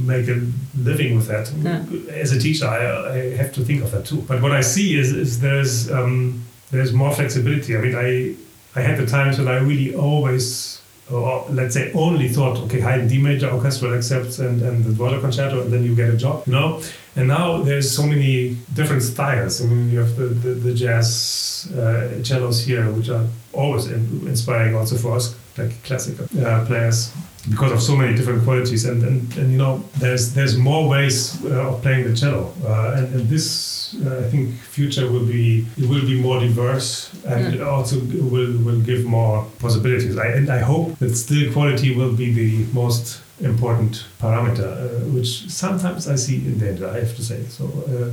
make 0.06 0.28
a 0.28 0.42
living 0.78 1.16
with 1.16 1.28
that? 1.28 1.52
Yeah. 1.52 1.86
As 2.14 2.32
a 2.32 2.40
teacher, 2.40 2.68
I, 2.68 3.14
I, 3.14 3.36
have 3.36 3.54
to 3.54 3.62
think 3.62 3.84
of 3.84 3.92
that 3.92 4.06
too. 4.06 4.22
But 4.28 4.42
what 4.42 4.52
I 4.52 4.62
see 4.62 4.98
is 4.98 5.14
is 5.14 5.40
there's 5.40 5.92
um, 5.92 6.44
there's 6.72 6.94
more 6.94 7.14
flexibility. 7.14 7.78
I 7.78 7.82
mean, 7.82 7.96
I 7.96 8.36
I 8.76 8.82
had 8.82 8.98
the 8.98 9.06
times 9.06 9.38
when 9.38 9.48
I 9.48 9.58
really 9.58 9.94
always 9.96 10.82
or 11.12 11.46
let's 11.50 11.74
say 11.76 11.92
only 11.94 12.30
thought, 12.30 12.58
okay, 12.60 12.80
Haydn 12.80 13.08
D 13.08 13.18
major 13.18 13.50
orchestral 13.50 13.94
accepts 13.94 14.40
and, 14.40 14.62
and 14.62 14.84
the 14.86 14.92
Dvorak 14.92 15.22
concerto, 15.22 15.62
and 15.62 15.72
then 15.72 15.84
you 15.84 15.96
get 15.96 16.10
a 16.10 16.18
job, 16.18 16.44
you 16.48 16.54
know. 16.54 16.82
And 17.16 17.28
now 17.28 17.62
there's 17.62 17.92
so 17.92 18.04
many 18.04 18.58
different 18.74 19.04
styles. 19.04 19.62
I 19.62 19.66
mean, 19.66 19.92
you 19.92 20.00
have 20.00 20.16
the, 20.16 20.26
the, 20.26 20.50
the 20.54 20.74
jazz 20.74 21.72
uh, 21.76 22.24
cellos 22.24 22.66
here, 22.66 22.90
which 22.92 23.10
are 23.10 23.26
always 23.52 23.88
in, 23.88 24.28
inspiring 24.28 24.76
also 24.76 24.96
for 24.96 25.16
us, 25.18 25.36
like 25.58 25.84
classical 25.84 26.26
uh, 26.44 26.66
players, 26.66 27.14
because 27.50 27.72
of 27.72 27.82
so 27.82 27.96
many 27.96 28.16
different 28.16 28.44
qualities. 28.44 28.86
And, 28.86 29.04
and, 29.04 29.38
and 29.38 29.52
you 29.52 29.58
know, 29.58 29.84
there's 29.98 30.34
there's 30.34 30.58
more 30.58 30.88
ways 30.88 31.44
uh, 31.46 31.70
of 31.70 31.82
playing 31.82 32.08
the 32.08 32.16
cello, 32.16 32.54
uh, 32.66 32.96
and, 32.98 33.16
and 33.16 33.30
this 33.30 33.96
uh, 34.06 34.24
I 34.26 34.30
think 34.30 34.54
future 34.56 35.12
will 35.12 35.26
be 35.26 35.66
it 35.78 35.88
will 35.90 36.06
be 36.06 36.20
more 36.20 36.40
diverse 36.40 37.14
and 37.26 37.56
yeah. 37.56 37.66
also 37.66 38.00
will 38.00 38.58
will 38.66 38.82
give 38.82 39.06
more 39.06 39.46
possibilities. 39.60 40.18
I, 40.18 40.28
and 40.28 40.50
I 40.50 40.60
hope 40.60 40.98
that 41.00 41.16
still 41.16 41.52
quality 41.52 41.96
will 41.96 42.16
be 42.16 42.32
the 42.34 42.66
most 42.74 43.22
important 43.42 44.06
parameter, 44.20 44.66
uh, 44.66 45.06
which 45.12 45.50
sometimes 45.50 46.08
I 46.08 46.16
see 46.16 46.38
in 46.38 46.60
danger. 46.60 46.88
I 46.88 47.00
have 47.00 47.16
to 47.16 47.24
say. 47.24 47.44
So 47.44 47.66
uh, 47.66 48.12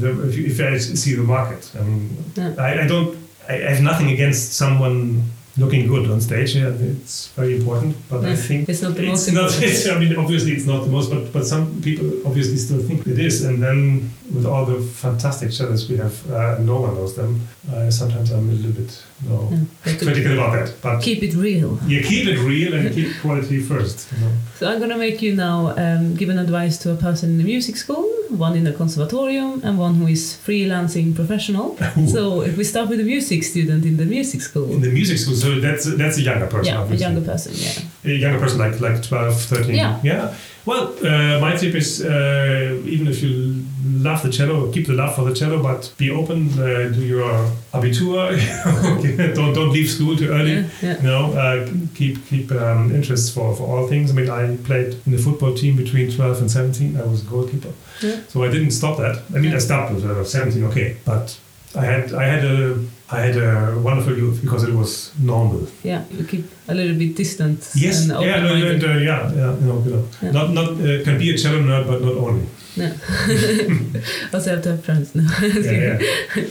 the, 0.00 0.28
if, 0.28 0.36
you, 0.36 0.46
if, 0.46 0.60
I 0.60 0.76
see 0.78 1.14
the 1.14 1.22
market, 1.22 1.70
I 1.78 1.82
mean, 1.82 2.16
yeah. 2.34 2.54
I, 2.58 2.82
I 2.82 2.86
don't. 2.86 3.18
I 3.48 3.54
have 3.54 3.82
nothing 3.82 4.10
against 4.10 4.52
someone 4.52 5.24
looking 5.56 5.86
good 5.86 6.10
on 6.10 6.20
stage. 6.20 6.56
Yeah, 6.56 6.68
it's 6.68 7.28
very 7.28 7.56
important. 7.58 7.96
But 8.08 8.24
I 8.24 8.36
think 8.36 8.68
it's 8.68 8.82
not 8.82 8.94
the 8.94 9.06
most 9.06 9.28
important. 9.32 9.86
I 9.90 9.98
mean, 9.98 10.16
obviously, 10.16 10.52
it's 10.52 10.66
not 10.66 10.84
the 10.84 10.90
most, 10.90 11.10
but 11.10 11.32
but 11.32 11.46
some 11.46 11.80
people 11.82 12.26
obviously 12.26 12.56
still 12.56 12.80
think 12.80 13.06
it 13.06 13.18
is. 13.18 13.44
And 13.44 13.62
then 13.62 14.10
with 14.34 14.46
all 14.46 14.64
the 14.64 14.80
fantastic 14.80 15.50
cellists 15.50 15.88
we 15.88 15.96
have, 15.96 16.30
uh, 16.30 16.58
no 16.58 16.80
one 16.80 16.94
knows 16.94 17.14
them. 17.16 17.40
Uh, 17.70 17.90
sometimes 17.90 18.30
I'm 18.30 18.48
a 18.48 18.52
little 18.52 18.72
bit 18.72 19.02
no, 19.28 19.48
yeah, 19.50 19.96
critical 19.98 20.32
about 20.32 20.52
that. 20.52 20.74
But 20.80 21.02
keep 21.02 21.22
it 21.22 21.34
real. 21.34 21.78
Yeah, 21.86 22.02
keep 22.02 22.26
it 22.26 22.38
real 22.40 22.74
and 22.74 22.92
keep 22.92 23.08
quality 23.20 23.60
first. 23.60 24.12
You 24.12 24.18
know? 24.20 24.32
So 24.56 24.68
I'm 24.68 24.80
gonna 24.80 24.96
make 24.96 25.22
you 25.22 25.34
now 25.34 25.74
um, 25.76 26.14
give 26.14 26.28
an 26.28 26.38
advice 26.38 26.78
to 26.78 26.92
a 26.92 26.96
person 26.96 27.30
in 27.30 27.38
the 27.38 27.44
music 27.44 27.76
school, 27.76 28.04
one 28.30 28.56
in 28.56 28.64
the 28.64 28.72
conservatorium, 28.72 29.60
and 29.64 29.78
one 29.78 29.94
who 29.94 30.06
is 30.06 30.38
freelancing 30.44 31.14
professional. 31.14 31.76
so 32.06 32.42
if 32.42 32.56
we 32.56 32.64
start 32.64 32.88
with 32.88 33.00
a 33.00 33.04
music 33.04 33.44
student 33.44 33.84
in 33.84 33.96
the 33.96 34.06
music 34.06 34.40
school. 34.40 34.70
In 34.72 34.80
the 34.80 34.90
music 34.90 35.18
school, 35.18 35.34
so 35.34 35.60
that's 35.60 35.84
that's 35.96 36.18
a 36.18 36.22
younger 36.22 36.46
person. 36.46 36.74
Yeah, 36.74 36.80
obviously. 36.80 37.04
a 37.04 37.08
younger 37.08 37.26
person. 37.30 37.52
Yeah. 37.54 38.12
A 38.12 38.16
younger 38.16 38.38
person, 38.38 38.58
like 38.58 38.80
like 38.80 39.02
12, 39.02 39.40
13. 39.40 39.74
Yeah. 39.74 40.00
Yeah. 40.02 40.34
Well, 40.64 40.94
uh, 41.04 41.40
my 41.40 41.56
tip 41.56 41.74
is 41.74 42.04
uh, 42.04 42.80
even 42.84 43.08
if 43.08 43.22
you 43.22 43.64
love 43.84 44.22
the 44.22 44.30
cello, 44.30 44.70
keep 44.70 44.86
the 44.86 44.92
love 44.92 45.16
for 45.16 45.24
the 45.24 45.34
cello, 45.34 45.60
but 45.62 45.92
be 45.98 46.10
open. 46.10 46.50
Uh, 46.50 46.88
do 46.88 47.04
your 47.04 47.50
abitur. 47.72 49.34
don't 49.34 49.54
don't 49.54 49.70
leave 49.70 49.90
school 49.90 50.16
too 50.16 50.30
early. 50.30 50.54
Yeah, 50.54 50.68
yeah. 50.80 50.96
You 50.98 51.02
know, 51.02 51.32
uh, 51.32 51.68
keep 51.94 52.24
keep 52.26 52.52
um, 52.52 52.94
interest 52.94 53.34
for, 53.34 53.56
for 53.56 53.64
all 53.64 53.88
things. 53.88 54.10
I 54.10 54.14
mean, 54.14 54.30
I 54.30 54.56
played 54.58 54.96
in 55.04 55.12
the 55.12 55.18
football 55.18 55.54
team 55.54 55.76
between 55.76 56.12
12 56.12 56.40
and 56.40 56.50
17. 56.50 56.96
I 56.96 57.04
was 57.06 57.22
a 57.26 57.30
goalkeeper, 57.30 57.72
yeah. 58.00 58.20
so 58.28 58.44
I 58.44 58.48
didn't 58.48 58.70
stop 58.70 58.98
that. 58.98 59.22
I 59.34 59.38
mean, 59.38 59.54
I 59.54 59.58
stopped 59.58 59.90
I 59.90 60.12
was 60.12 60.30
17. 60.30 60.64
Okay, 60.64 60.96
but 61.04 61.38
I 61.74 61.84
had 61.84 62.12
I 62.14 62.24
had 62.24 62.44
a 62.44 62.78
I 63.12 63.20
had 63.20 63.36
a 63.36 63.78
wonderful 63.78 64.16
youth 64.16 64.40
because 64.40 64.64
it 64.64 64.74
was 64.74 65.12
normal. 65.20 65.66
Yeah, 65.82 66.04
you 66.10 66.24
keep 66.24 66.46
a 66.68 66.74
little 66.74 66.96
bit 66.96 67.14
distant. 67.14 67.70
Yes, 67.74 68.08
and 68.08 68.24
yeah, 68.24 68.40
no, 68.40 68.54
and, 68.54 68.82
uh, 68.82 68.86
yeah, 68.88 69.32
yeah, 69.32 69.54
you 69.54 69.66
know, 69.66 69.82
you 69.84 69.90
know. 69.90 70.04
Yeah. 70.22 70.30
not 70.30 70.50
not 70.52 70.68
uh, 70.70 71.04
can 71.04 71.18
be 71.18 71.34
a 71.34 71.36
cello 71.36 71.60
nerd, 71.60 71.86
but 71.86 72.00
not 72.00 72.16
only. 72.16 72.46
No. 72.74 72.86
also 74.32 74.50
have 74.50 74.62
to 74.62 74.70
have 74.70 74.84
friends 74.84 75.14
now. 75.14 75.28
Yeah, 75.42 75.98
yeah. 76.36 76.44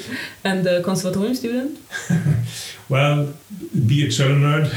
and 0.43 0.63
the 0.63 0.82
conservatorium 0.84 1.36
student? 1.36 1.80
Well, 2.89 3.34
be 3.88 4.06
a 4.06 4.12
cello 4.12 4.36
nerd. 4.36 4.67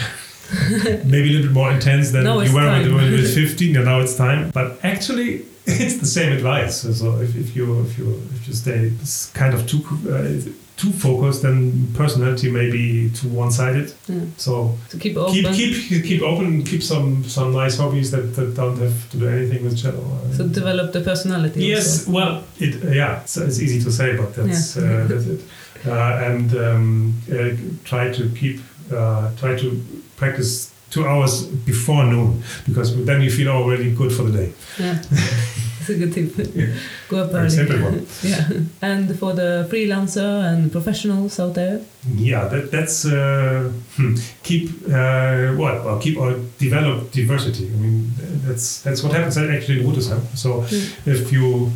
Maybe 1.04 1.30
a 1.30 1.32
little 1.32 1.48
bit 1.48 1.52
more 1.52 1.72
intense 1.72 2.12
than 2.12 2.24
you 2.24 2.54
were 2.54 2.70
when 2.70 2.84
you 2.84 2.94
were 2.94 3.28
15. 3.28 3.76
And 3.76 3.84
now 3.86 3.98
it's 4.00 4.16
time. 4.16 4.50
But 4.54 4.78
actually, 4.84 5.44
it's 5.66 5.98
the 5.98 6.06
same 6.06 6.32
advice. 6.32 6.82
So- 6.98 7.20
if, 7.20 7.34
if 7.36 7.56
you 7.56 7.80
if 7.80 7.98
you 7.98 8.22
if 8.36 8.46
you 8.48 8.54
stay 8.54 8.92
kind 9.34 9.52
of 9.52 9.66
too 9.66 9.80
uh, 10.08 10.63
too 10.76 10.90
focused, 10.92 11.42
then 11.42 11.86
personality 11.94 12.50
may 12.50 12.68
be 12.70 13.08
too 13.10 13.28
one-sided. 13.28 13.92
Yeah. 14.08 14.20
So 14.36 14.76
To 14.90 14.98
keep 14.98 15.16
open. 15.16 15.34
keep 15.54 15.74
keep 15.88 16.04
keep 16.04 16.22
open. 16.22 16.62
Keep 16.64 16.82
some 16.82 17.22
some 17.24 17.52
nice 17.52 17.76
hobbies 17.78 18.10
that, 18.10 18.34
that 18.36 18.54
don't 18.56 18.78
have 18.78 18.94
to 19.10 19.16
do 19.18 19.28
anything 19.28 19.64
with 19.64 19.76
cello. 19.82 20.02
so 20.36 20.48
develop 20.48 20.92
the 20.92 21.00
personality. 21.00 21.64
Yes, 21.66 21.86
also. 22.06 22.12
well, 22.12 22.42
it 22.58 22.74
yeah, 22.94 23.20
it's, 23.22 23.36
it's 23.36 23.60
easy 23.60 23.80
to 23.84 23.90
say, 23.90 24.16
but 24.16 24.34
that's 24.34 24.76
Yeah. 24.76 24.84
uh, 24.84 25.06
that's 25.08 25.26
it. 25.26 25.40
Uh, 25.86 26.28
and 26.30 26.54
um, 26.56 27.14
uh, 27.30 27.50
try 27.84 28.10
to 28.12 28.28
keep 28.40 28.60
uh, 28.92 29.30
try 29.40 29.54
to 29.56 29.68
practice 30.16 30.70
two 30.90 31.04
hours 31.06 31.44
before 31.66 32.04
noon 32.04 32.42
because 32.66 32.94
then 33.04 33.20
you 33.22 33.30
feel 33.30 33.48
already 33.48 33.90
good 33.94 34.12
for 34.12 34.24
the 34.24 34.32
day. 34.38 34.52
Yeah. 34.78 34.98
It's 35.88 35.90
a 35.90 35.94
good 35.98 36.12
tip. 36.14 36.54
Yeah. 36.54 36.66
Go 37.08 37.24
up 37.24 37.34
early. 37.34 37.50
simple 37.50 37.76
one. 37.90 38.06
yeah. 38.22 38.48
And 38.82 39.18
for 39.18 39.32
the 39.34 39.66
freelancer 39.70 40.42
and 40.52 40.70
professionals 40.72 41.38
out 41.40 41.54
there? 41.54 41.80
Yeah, 42.16 42.48
that, 42.48 42.70
that's 42.70 43.04
uh, 43.04 43.70
hmm, 43.96 44.14
keep 44.42 44.70
uh, 44.88 45.52
what? 45.60 45.84
Well, 45.84 45.98
keep 46.00 46.16
or 46.18 46.36
develop 46.58 47.10
diversity. 47.12 47.66
I 47.66 47.76
mean, 47.76 48.10
that's 48.46 48.82
that's 48.82 49.02
what 49.02 49.12
happens 49.12 49.36
actually 49.38 49.80
in 49.80 49.86
Rüdesheim. 49.86 50.20
So 50.36 50.48
Mm. 50.62 51.06
if 51.06 51.32
you 51.32 51.70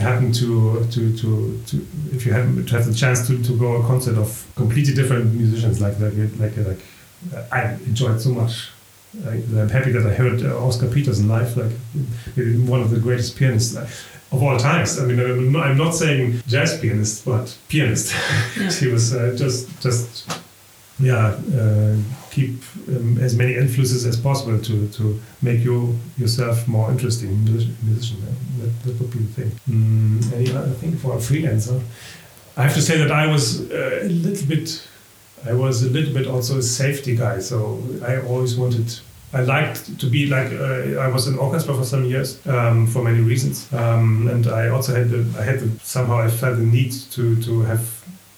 happen 0.00 0.32
to 0.32 0.86
to 0.90 1.00
to, 1.20 1.60
to 1.66 1.86
if 2.16 2.24
you 2.26 2.32
happen 2.32 2.64
to 2.64 2.72
have 2.76 2.86
the 2.86 2.94
chance 2.94 3.26
to, 3.26 3.42
to 3.42 3.52
go 3.58 3.76
a 3.76 3.82
concert 3.86 4.16
of 4.18 4.28
completely 4.56 4.94
different 4.94 5.34
musicians 5.34 5.80
like 5.80 5.98
like 6.00 6.14
like 6.40 6.56
like 6.68 6.80
uh, 7.34 7.42
I 7.52 7.74
enjoyed 7.86 8.20
so 8.20 8.30
much. 8.30 8.70
I, 9.26 9.42
I'm 9.60 9.68
happy 9.68 9.92
that 9.92 10.06
I 10.06 10.14
heard 10.14 10.44
uh, 10.44 10.66
Oscar 10.66 10.88
Peterson 10.88 11.28
live, 11.28 11.56
like 11.56 11.72
one 12.68 12.80
of 12.80 12.90
the 12.90 12.98
greatest 12.98 13.36
pianists 13.36 13.76
of 13.76 14.42
all 14.42 14.58
times. 14.58 14.98
I 14.98 15.04
mean, 15.04 15.20
I'm 15.56 15.76
not, 15.76 15.94
saying 15.94 16.40
jazz 16.46 16.78
pianist, 16.80 17.24
but 17.24 17.56
pianist. 17.68 18.14
Yeah. 18.58 18.68
she 18.70 18.86
was 18.88 19.14
uh, 19.14 19.34
just 19.36 19.80
just 19.80 20.40
yeah 20.98 21.36
uh, 21.60 21.96
keep 22.30 22.62
um, 22.88 23.18
as 23.18 23.34
many 23.34 23.54
influences 23.56 24.06
as 24.06 24.16
possible 24.16 24.58
to 24.58 24.88
to 24.88 25.20
make 25.42 25.60
you 25.64 25.98
yourself 26.16 26.66
more 26.66 26.90
interesting 26.90 27.44
musician. 27.44 28.18
That, 28.58 28.82
that 28.84 29.00
would 29.00 29.10
be 29.10 29.18
the 29.18 29.32
thing. 29.32 29.50
Mm, 29.68 30.32
any 30.32 30.50
other 30.56 30.74
thing 30.80 30.96
for 30.96 31.12
a 31.12 31.18
freelancer? 31.18 31.82
I 32.56 32.62
have 32.62 32.74
to 32.74 32.82
say 32.82 32.98
that 32.98 33.10
I 33.10 33.26
was 33.26 33.70
uh, 33.70 34.00
a 34.02 34.08
little 34.08 34.46
bit. 34.46 34.88
I 35.44 35.52
was 35.54 35.82
a 35.82 35.90
little 35.90 36.14
bit 36.14 36.26
also 36.26 36.58
a 36.58 36.62
safety 36.62 37.16
guy, 37.16 37.40
so 37.40 37.82
I 38.04 38.20
always 38.20 38.56
wanted. 38.56 38.98
I 39.34 39.40
liked 39.42 39.98
to 39.98 40.06
be 40.06 40.26
like 40.26 40.52
uh, 40.52 41.00
I 41.00 41.08
was 41.08 41.26
in 41.26 41.38
orchestra 41.38 41.74
for 41.74 41.84
some 41.84 42.04
years 42.04 42.46
um, 42.46 42.86
for 42.86 43.02
many 43.02 43.20
reasons, 43.20 43.72
um, 43.72 44.28
and 44.28 44.46
I 44.46 44.68
also 44.68 44.94
had 44.94 45.08
the 45.08 45.24
I 45.40 45.42
had 45.42 45.60
the, 45.60 45.70
somehow 45.84 46.18
I 46.20 46.28
felt 46.28 46.58
the 46.58 46.66
need 46.66 46.92
to 47.12 47.40
to 47.42 47.62
have 47.62 47.80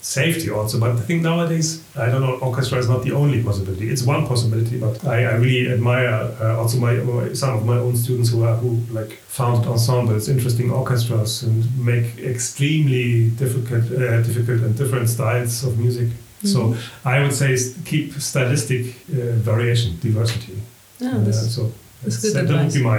safety 0.05 0.51
also. 0.51 0.79
But 0.79 0.91
I 0.91 1.01
think 1.01 1.23
nowadays, 1.23 1.83
I 1.97 2.11
don't 2.11 2.21
know, 2.21 2.39
orchestra 2.41 2.79
is 2.79 2.89
not 2.89 3.03
the 3.03 3.13
only 3.13 3.43
possibility. 3.43 3.91
It's 3.91 4.03
one 4.03 4.27
possibility, 4.27 4.79
but 4.79 5.05
I, 5.07 5.25
I 5.25 5.35
really 5.35 5.73
admire 5.73 6.33
uh, 6.41 6.59
also 6.59 6.79
my 6.79 7.33
some 7.33 7.57
of 7.57 7.65
my 7.65 7.79
own 7.79 7.97
students 7.97 8.31
who 8.31 8.45
are 8.45 8.57
who 8.57 8.81
like 8.93 9.13
founded 9.29 9.67
ensembles, 9.67 10.29
interesting 10.29 10.71
orchestras, 10.71 11.43
and 11.43 11.65
make 11.85 12.19
extremely 12.19 13.31
difficult, 13.31 13.85
uh, 13.91 14.23
difficult 14.23 14.61
and 14.63 14.77
different 14.77 15.09
styles 15.09 15.65
of 15.65 15.79
music. 15.79 16.09
So 16.45 16.59
Mhm. 16.59 16.77
I 17.05 17.21
would 17.23 17.33
say 17.35 17.57
keep 17.85 18.13
stylistic 18.21 18.85
uh, 19.13 19.17
variation, 19.51 19.91
diversity. 20.03 20.55
Yeah, 21.01 21.17
Uh, 21.17 21.33
so 21.33 21.63
that's 22.03 22.17
that's- 22.23 22.23
good 22.23 22.35
that, 22.49 22.65
would 22.65 22.75
be 22.75 22.83
my 22.83 22.99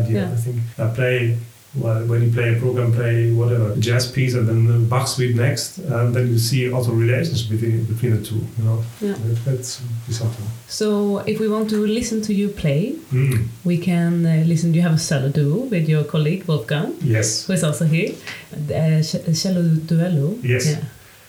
idea. 0.00 0.16
Yeah. 0.16 0.32
I 0.36 0.40
think 0.44 0.56
I 0.78 0.86
play 1.00 1.36
well, 1.82 2.02
when 2.10 2.20
you 2.24 2.30
play 2.32 2.48
a 2.56 2.58
program, 2.58 2.92
play 2.92 3.30
whatever 3.30 3.68
jazz 3.78 4.04
piece, 4.10 4.34
and 4.34 4.44
then 4.48 4.66
the 4.66 4.78
Bach 4.92 5.06
suite 5.06 5.36
next, 5.36 5.78
and 5.78 6.12
then 6.14 6.26
you 6.32 6.36
see 6.38 6.68
also 6.68 6.90
relations 6.90 7.42
between 7.52 7.84
between 7.84 8.12
the 8.16 8.22
two. 8.28 8.40
You 8.58 8.64
know, 8.66 8.78
Yeah. 9.00 9.14
that, 9.24 9.36
that's 9.46 9.78
something. 10.10 10.46
So 10.68 11.18
if 11.32 11.38
we 11.38 11.46
want 11.46 11.70
to 11.70 11.78
listen 11.86 12.22
to 12.22 12.32
you 12.34 12.48
play, 12.62 12.82
Mm. 13.12 13.36
we 13.64 13.76
can 13.78 14.26
uh, 14.26 14.42
listen. 14.52 14.74
You 14.74 14.82
have 14.82 14.94
a 14.94 15.02
cello 15.08 15.28
duo 15.28 15.68
with 15.70 15.88
your 15.88 16.02
colleague 16.14 16.42
Wolfgang, 16.48 16.88
Yes. 17.04 17.44
who 17.46 17.52
is 17.52 17.62
also 17.62 17.84
here. 17.84 18.10
Uh, 18.52 19.00
cello 19.42 19.62
duello. 19.88 20.28
Yes. 20.42 20.66
Yeah. 20.66 20.78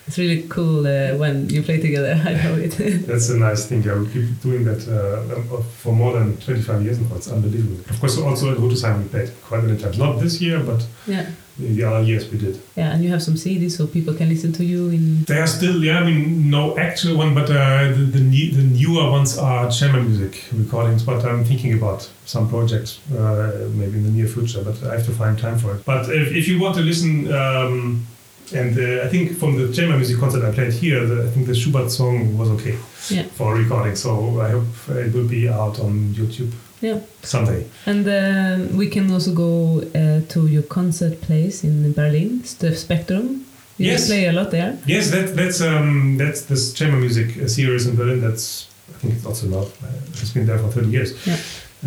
It's 0.08 0.18
really 0.18 0.44
cool 0.50 0.86
uh, 0.88 1.16
when 1.18 1.50
you 1.50 1.62
play 1.62 1.80
together. 1.80 2.14
I 2.26 2.34
know 2.34 2.56
it. 2.56 2.72
That's 3.08 3.30
a 3.30 3.38
nice 3.38 3.66
thing. 3.68 3.84
Yeah, 3.84 4.00
we 4.00 4.08
keep 4.08 4.42
doing 4.42 4.64
that 4.66 4.82
uh, 4.88 5.62
for 5.62 5.94
more 5.94 6.14
than 6.14 6.38
25 6.38 6.84
years 6.84 7.00
now. 7.00 7.16
It's 7.16 7.32
unbelievable. 7.32 7.80
Of 7.90 8.00
course, 8.00 8.18
also 8.18 8.52
at 8.52 8.58
Rüdesheim 8.58 9.04
we 9.04 9.10
played 9.10 9.32
quite 9.44 9.64
many 9.64 9.78
times. 9.80 9.98
Not 9.98 10.20
this 10.20 10.42
year, 10.42 10.60
but 10.60 10.86
yeah. 11.08 11.30
in 11.60 11.76
the 11.76 11.84
other 11.84 12.02
years 12.04 12.30
we 12.32 12.38
did. 12.38 12.60
Yeah, 12.76 12.94
and 12.94 13.04
you 13.04 13.10
have 13.12 13.22
some 13.22 13.36
CDs 13.36 13.72
so 13.78 13.88
people 13.88 14.14
can 14.14 14.30
listen 14.30 14.52
to 14.54 14.66
you 14.66 14.90
in. 14.90 15.24
They 15.26 15.40
are 15.40 15.48
still, 15.48 15.84
yeah, 15.84 16.00
I 16.00 16.04
mean, 16.04 16.50
no 16.50 16.78
actual 16.78 17.18
one, 17.18 17.34
but 17.36 17.50
uh, 17.50 17.90
the, 17.90 18.06
the, 18.18 18.20
new, 18.20 18.52
the 18.52 18.64
newer 18.64 19.10
ones 19.12 19.38
are 19.38 19.70
chamber 19.70 20.02
music 20.02 20.44
recordings. 20.54 21.04
But 21.04 21.24
I'm 21.24 21.46
thinking 21.46 21.74
about 21.74 22.10
some 22.26 22.50
projects 22.50 23.00
uh, 23.12 23.70
maybe 23.76 23.98
in 24.00 24.04
the 24.04 24.12
near 24.12 24.28
future, 24.28 24.64
but 24.64 24.82
I 24.84 24.96
have 24.96 25.06
to 25.06 25.12
find 25.12 25.38
time 25.38 25.58
for 25.60 25.76
it. 25.76 25.86
But 25.86 26.10
if, 26.10 26.32
if 26.34 26.48
you 26.48 26.60
want 26.60 26.76
to 26.76 26.82
listen, 26.82 27.32
um, 27.32 28.08
and 28.54 28.78
uh, 28.78 29.06
I 29.06 29.10
think 29.10 29.38
from 29.38 29.56
the 29.58 29.72
chamber 29.74 29.96
music 29.98 30.18
concert 30.20 30.44
I 30.44 30.52
played 30.52 30.74
here, 30.74 31.06
the, 31.06 31.24
I 31.28 31.30
think 31.34 31.48
the 31.48 31.56
Schubert 31.56 31.90
song 31.92 32.38
was 32.38 32.50
okay 32.50 32.76
Yeah. 33.10 33.24
for 33.38 33.56
recording. 33.56 33.96
So 33.96 34.42
I 34.42 34.50
hope 34.52 34.68
it 34.90 35.14
will 35.14 35.28
be 35.28 35.48
out 35.50 35.80
on 35.80 36.14
YouTube 36.16 36.52
Yeah. 36.82 37.00
someday. 37.24 37.66
And 37.86 38.06
um, 38.08 38.78
we 38.78 38.88
can 38.88 39.12
also 39.12 39.32
go 39.34 39.82
uh, 39.96 40.22
to 40.34 40.48
your 40.48 40.64
concert 40.64 41.22
place 41.22 41.64
in 41.64 41.94
Berlin, 41.94 42.44
the 42.60 42.76
Spectrum. 42.76 43.46
You 43.78 43.92
Yes. 43.92 44.08
play 44.08 44.28
a 44.28 44.32
lot 44.32 44.52
there. 44.52 44.78
Yes, 44.86 45.10
that, 45.12 45.36
that's 45.36 45.62
um, 45.62 46.18
that's 46.18 46.42
this 46.46 46.74
chamber 46.74 46.98
music 46.98 47.38
uh, 47.38 47.48
series 47.48 47.88
in 47.88 47.96
Berlin. 47.96 48.22
That's 48.22 48.68
I 48.96 48.98
think 49.00 49.14
it's 49.16 49.26
also 49.26 49.48
not. 49.48 49.68
Uh, 49.84 49.88
it's 50.22 50.34
been 50.34 50.46
there 50.46 50.60
for 50.60 50.68
thirty 50.70 50.90
years. 50.90 51.14
Yeah. 51.26 51.38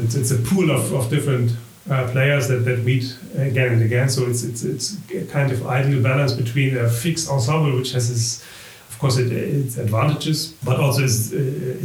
It's, 0.05 0.15
it's 0.17 0.31
a 0.33 0.39
pool 0.39 0.71
of, 0.71 0.93
of 0.93 1.09
different 1.11 1.53
uh, 1.91 2.09
players 2.11 2.49
that, 2.49 2.65
that 2.65 2.85
meet 2.85 3.17
again 3.37 3.73
and 3.73 3.83
again. 3.83 4.09
So 4.09 4.27
it's 4.27 4.43
it's 4.43 4.63
it's 4.63 4.97
a 5.11 5.27
kind 5.27 5.53
of 5.53 5.67
ideal 5.67 6.03
balance 6.03 6.33
between 6.33 6.77
a 6.77 6.89
fixed 6.89 7.31
ensemble, 7.31 7.77
which 7.77 7.93
has 7.93 8.11
its 8.11 8.45
of 8.91 8.99
course 8.99 9.19
it, 9.19 9.33
its 9.33 9.77
advantages, 9.77 10.55
but 10.65 10.81
also 10.81 11.05
its, 11.05 11.33
uh, 11.33 11.37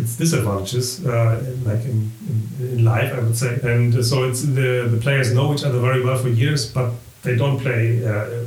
its 0.01 0.15
disadvantages, 0.15 1.05
uh, 1.05 1.43
like 1.65 1.83
in, 1.85 2.12
in, 2.29 2.67
in 2.77 2.85
life, 2.85 3.12
I 3.13 3.19
would 3.19 3.35
say. 3.35 3.59
And 3.63 4.05
so 4.05 4.23
it's 4.23 4.43
the 4.43 4.88
the 4.89 4.99
players 5.01 5.33
know 5.33 5.53
each 5.53 5.63
other 5.63 5.79
very 5.79 6.03
well 6.03 6.17
for 6.17 6.29
years, 6.29 6.71
but 6.71 6.91
they 7.23 7.35
don't 7.35 7.59
play 7.59 8.05
uh, 8.05 8.45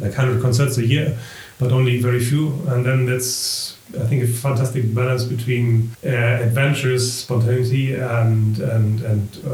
like 0.00 0.14
hundred 0.14 0.42
concerts 0.42 0.78
a 0.78 0.86
year 0.86 1.16
but 1.62 1.72
only 1.72 2.00
very 2.00 2.20
few. 2.20 2.48
And 2.68 2.84
then 2.84 3.06
that's, 3.06 3.76
I 4.02 4.04
think, 4.06 4.22
a 4.24 4.26
fantastic 4.26 4.94
balance 4.94 5.24
between 5.24 5.90
uh, 6.04 6.08
adventures, 6.46 7.02
spontaneity, 7.12 7.94
and 7.94 8.58
and 8.58 9.00
and 9.10 9.28
uh, 9.46 9.52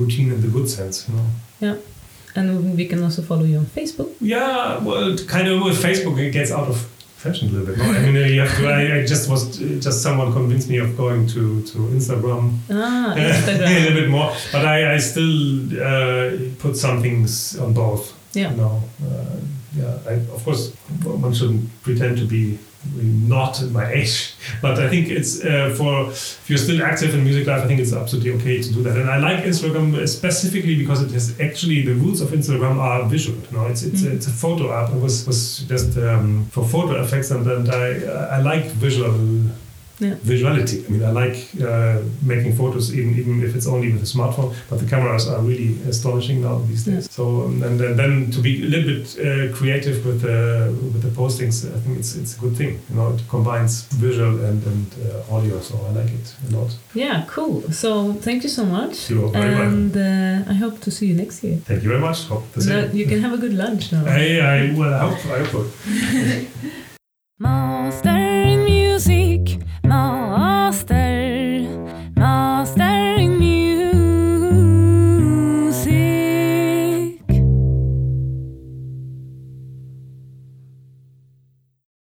routine 0.00 0.32
in 0.32 0.40
the 0.40 0.48
good 0.48 0.68
sense. 0.68 1.08
You 1.08 1.14
know. 1.16 1.26
Yeah. 1.60 1.76
And 2.36 2.76
we 2.76 2.86
can 2.86 3.00
also 3.02 3.22
follow 3.22 3.44
you 3.44 3.58
on 3.58 3.66
Facebook. 3.66 4.10
Yeah, 4.20 4.82
well, 4.82 5.16
kind 5.28 5.46
of 5.46 5.62
with 5.62 5.80
Facebook, 5.80 6.18
it 6.18 6.32
gets 6.32 6.50
out 6.50 6.66
of 6.68 6.76
fashion 7.24 7.48
a 7.48 7.52
little 7.52 7.66
bit. 7.66 7.78
No? 7.78 7.84
I 7.84 8.00
mean, 8.00 8.16
you 8.34 8.40
have 8.40 8.56
to. 8.58 8.66
I, 8.66 8.98
I 8.98 9.06
just 9.06 9.30
was 9.30 9.58
just 9.86 10.02
someone 10.02 10.32
convinced 10.32 10.68
me 10.68 10.78
of 10.78 10.96
going 10.96 11.26
to 11.28 11.62
to 11.70 11.78
Instagram 11.98 12.58
Ah, 12.70 13.14
a 13.16 13.18
little 13.18 13.94
bit 14.00 14.10
more, 14.10 14.30
but 14.52 14.64
I 14.64 14.94
I 14.94 14.98
still 14.98 15.34
uh, 15.90 16.30
put 16.58 16.76
some 16.76 17.00
things 17.00 17.56
on 17.58 17.72
both. 17.72 18.04
Yeah. 18.34 18.50
You 18.50 18.56
know, 18.56 18.82
uh, 19.08 19.36
yeah. 19.76 19.98
I, 20.08 20.12
of 20.34 20.42
course, 20.44 20.74
one 21.04 21.32
shouldn't 21.34 21.68
pretend 21.82 22.18
to 22.18 22.24
be 22.26 22.58
not 23.02 23.62
my 23.72 23.90
age, 24.00 24.34
but 24.60 24.78
I 24.78 24.88
think 24.90 25.08
it's 25.08 25.42
uh, 25.44 25.74
for 25.76 26.10
if 26.10 26.48
you're 26.50 26.58
still 26.58 26.82
active 26.82 27.14
in 27.14 27.24
music 27.24 27.46
life, 27.46 27.62
I 27.64 27.66
think 27.66 27.80
it's 27.80 27.92
absolutely 27.94 28.32
okay 28.32 28.60
to 28.62 28.72
do 28.74 28.82
that. 28.82 28.96
And 28.98 29.08
I 29.10 29.16
like 29.18 29.44
Instagram 29.44 30.06
specifically 30.06 30.76
because 30.76 31.02
it 31.02 31.10
has 31.12 31.40
actually 31.40 31.82
the 31.82 31.94
roots 31.94 32.20
of 32.20 32.28
Instagram 32.28 32.76
are 32.78 33.04
visual. 33.08 33.38
You 33.50 33.56
know, 33.56 33.66
it's 33.66 33.82
it's, 33.82 34.02
Mm. 34.02 34.12
it's 34.16 34.26
a 34.26 34.30
photo 34.44 34.72
app. 34.72 34.90
It 34.90 35.00
was 35.00 35.26
was 35.26 35.64
just 35.66 35.96
um, 35.98 36.46
for 36.50 36.62
photo 36.66 37.00
effects, 37.02 37.30
and, 37.30 37.46
and 37.46 37.68
I 37.70 38.36
I 38.36 38.40
like 38.42 38.66
visual 38.66 39.10
Yeah. 40.00 40.14
visuality. 40.24 40.84
I 40.86 40.88
mean, 40.92 41.04
I 41.04 41.10
like 41.12 41.36
uh, 41.62 42.02
making 42.22 42.56
photos 42.56 42.92
even 42.92 43.14
even 43.20 43.42
if 43.44 43.54
it's 43.56 43.66
only 43.66 43.92
with 43.92 44.02
a 44.02 44.06
smartphone. 44.06 44.52
But 44.68 44.78
the 44.80 44.86
cameras 44.86 45.28
are 45.28 45.40
really 45.40 45.78
astonishing 45.88 46.42
now 46.42 46.58
these 46.68 46.84
days. 46.84 47.08
So 47.10 47.22
um, 47.44 47.62
and, 47.62 47.78
then 47.80 47.96
then 47.96 48.30
to 48.32 48.40
be 48.40 48.52
a 48.64 48.68
little 48.74 48.88
bit 48.94 49.06
uh, 49.18 49.54
creative 49.56 50.04
with 50.04 50.20
the 50.22 50.38
with 50.92 51.02
the 51.02 51.10
postings, 51.20 51.64
I 51.76 51.78
think 51.80 51.98
it's 51.98 52.16
it's 52.16 52.36
a 52.36 52.40
good 52.40 52.56
thing. 52.56 52.80
You 52.90 52.96
know, 52.96 53.08
it 53.14 53.22
combines 53.28 53.72
visual 54.06 54.34
and 54.48 54.60
and 54.66 54.86
uh, 55.06 55.34
audio. 55.36 55.60
So 55.60 55.74
I 55.88 55.90
like 56.00 56.12
it 56.20 56.26
a 56.48 56.56
lot. 56.56 56.70
Yeah, 56.94 57.24
cool. 57.28 57.62
So 57.72 58.14
thank 58.26 58.42
you 58.42 58.50
so 58.50 58.64
much. 58.64 59.10
You're 59.10 59.28
very 59.30 59.54
welcome. 59.54 59.72
and 59.74 59.96
uh, 59.96 60.50
I 60.52 60.54
hope 60.54 60.80
to 60.80 60.90
see 60.90 61.06
you 61.06 61.14
next 61.14 61.42
year. 61.44 61.56
Thank 61.68 61.82
you 61.84 61.88
very 61.88 62.00
much. 62.00 62.18
Hope 62.28 62.44
the 62.52 62.64
No, 62.64 62.82
same. 62.88 62.96
you 62.98 63.06
can 63.06 63.20
have 63.20 63.32
a 63.32 63.38
good 63.38 63.54
lunch 63.54 63.92
now. 63.92 64.04
I, 64.06 64.40
I 64.40 64.74
well, 64.78 64.92
I 64.94 64.98
hope 65.06 65.20
I 65.38 65.44
hope. 65.44 65.70
so. 67.40 68.20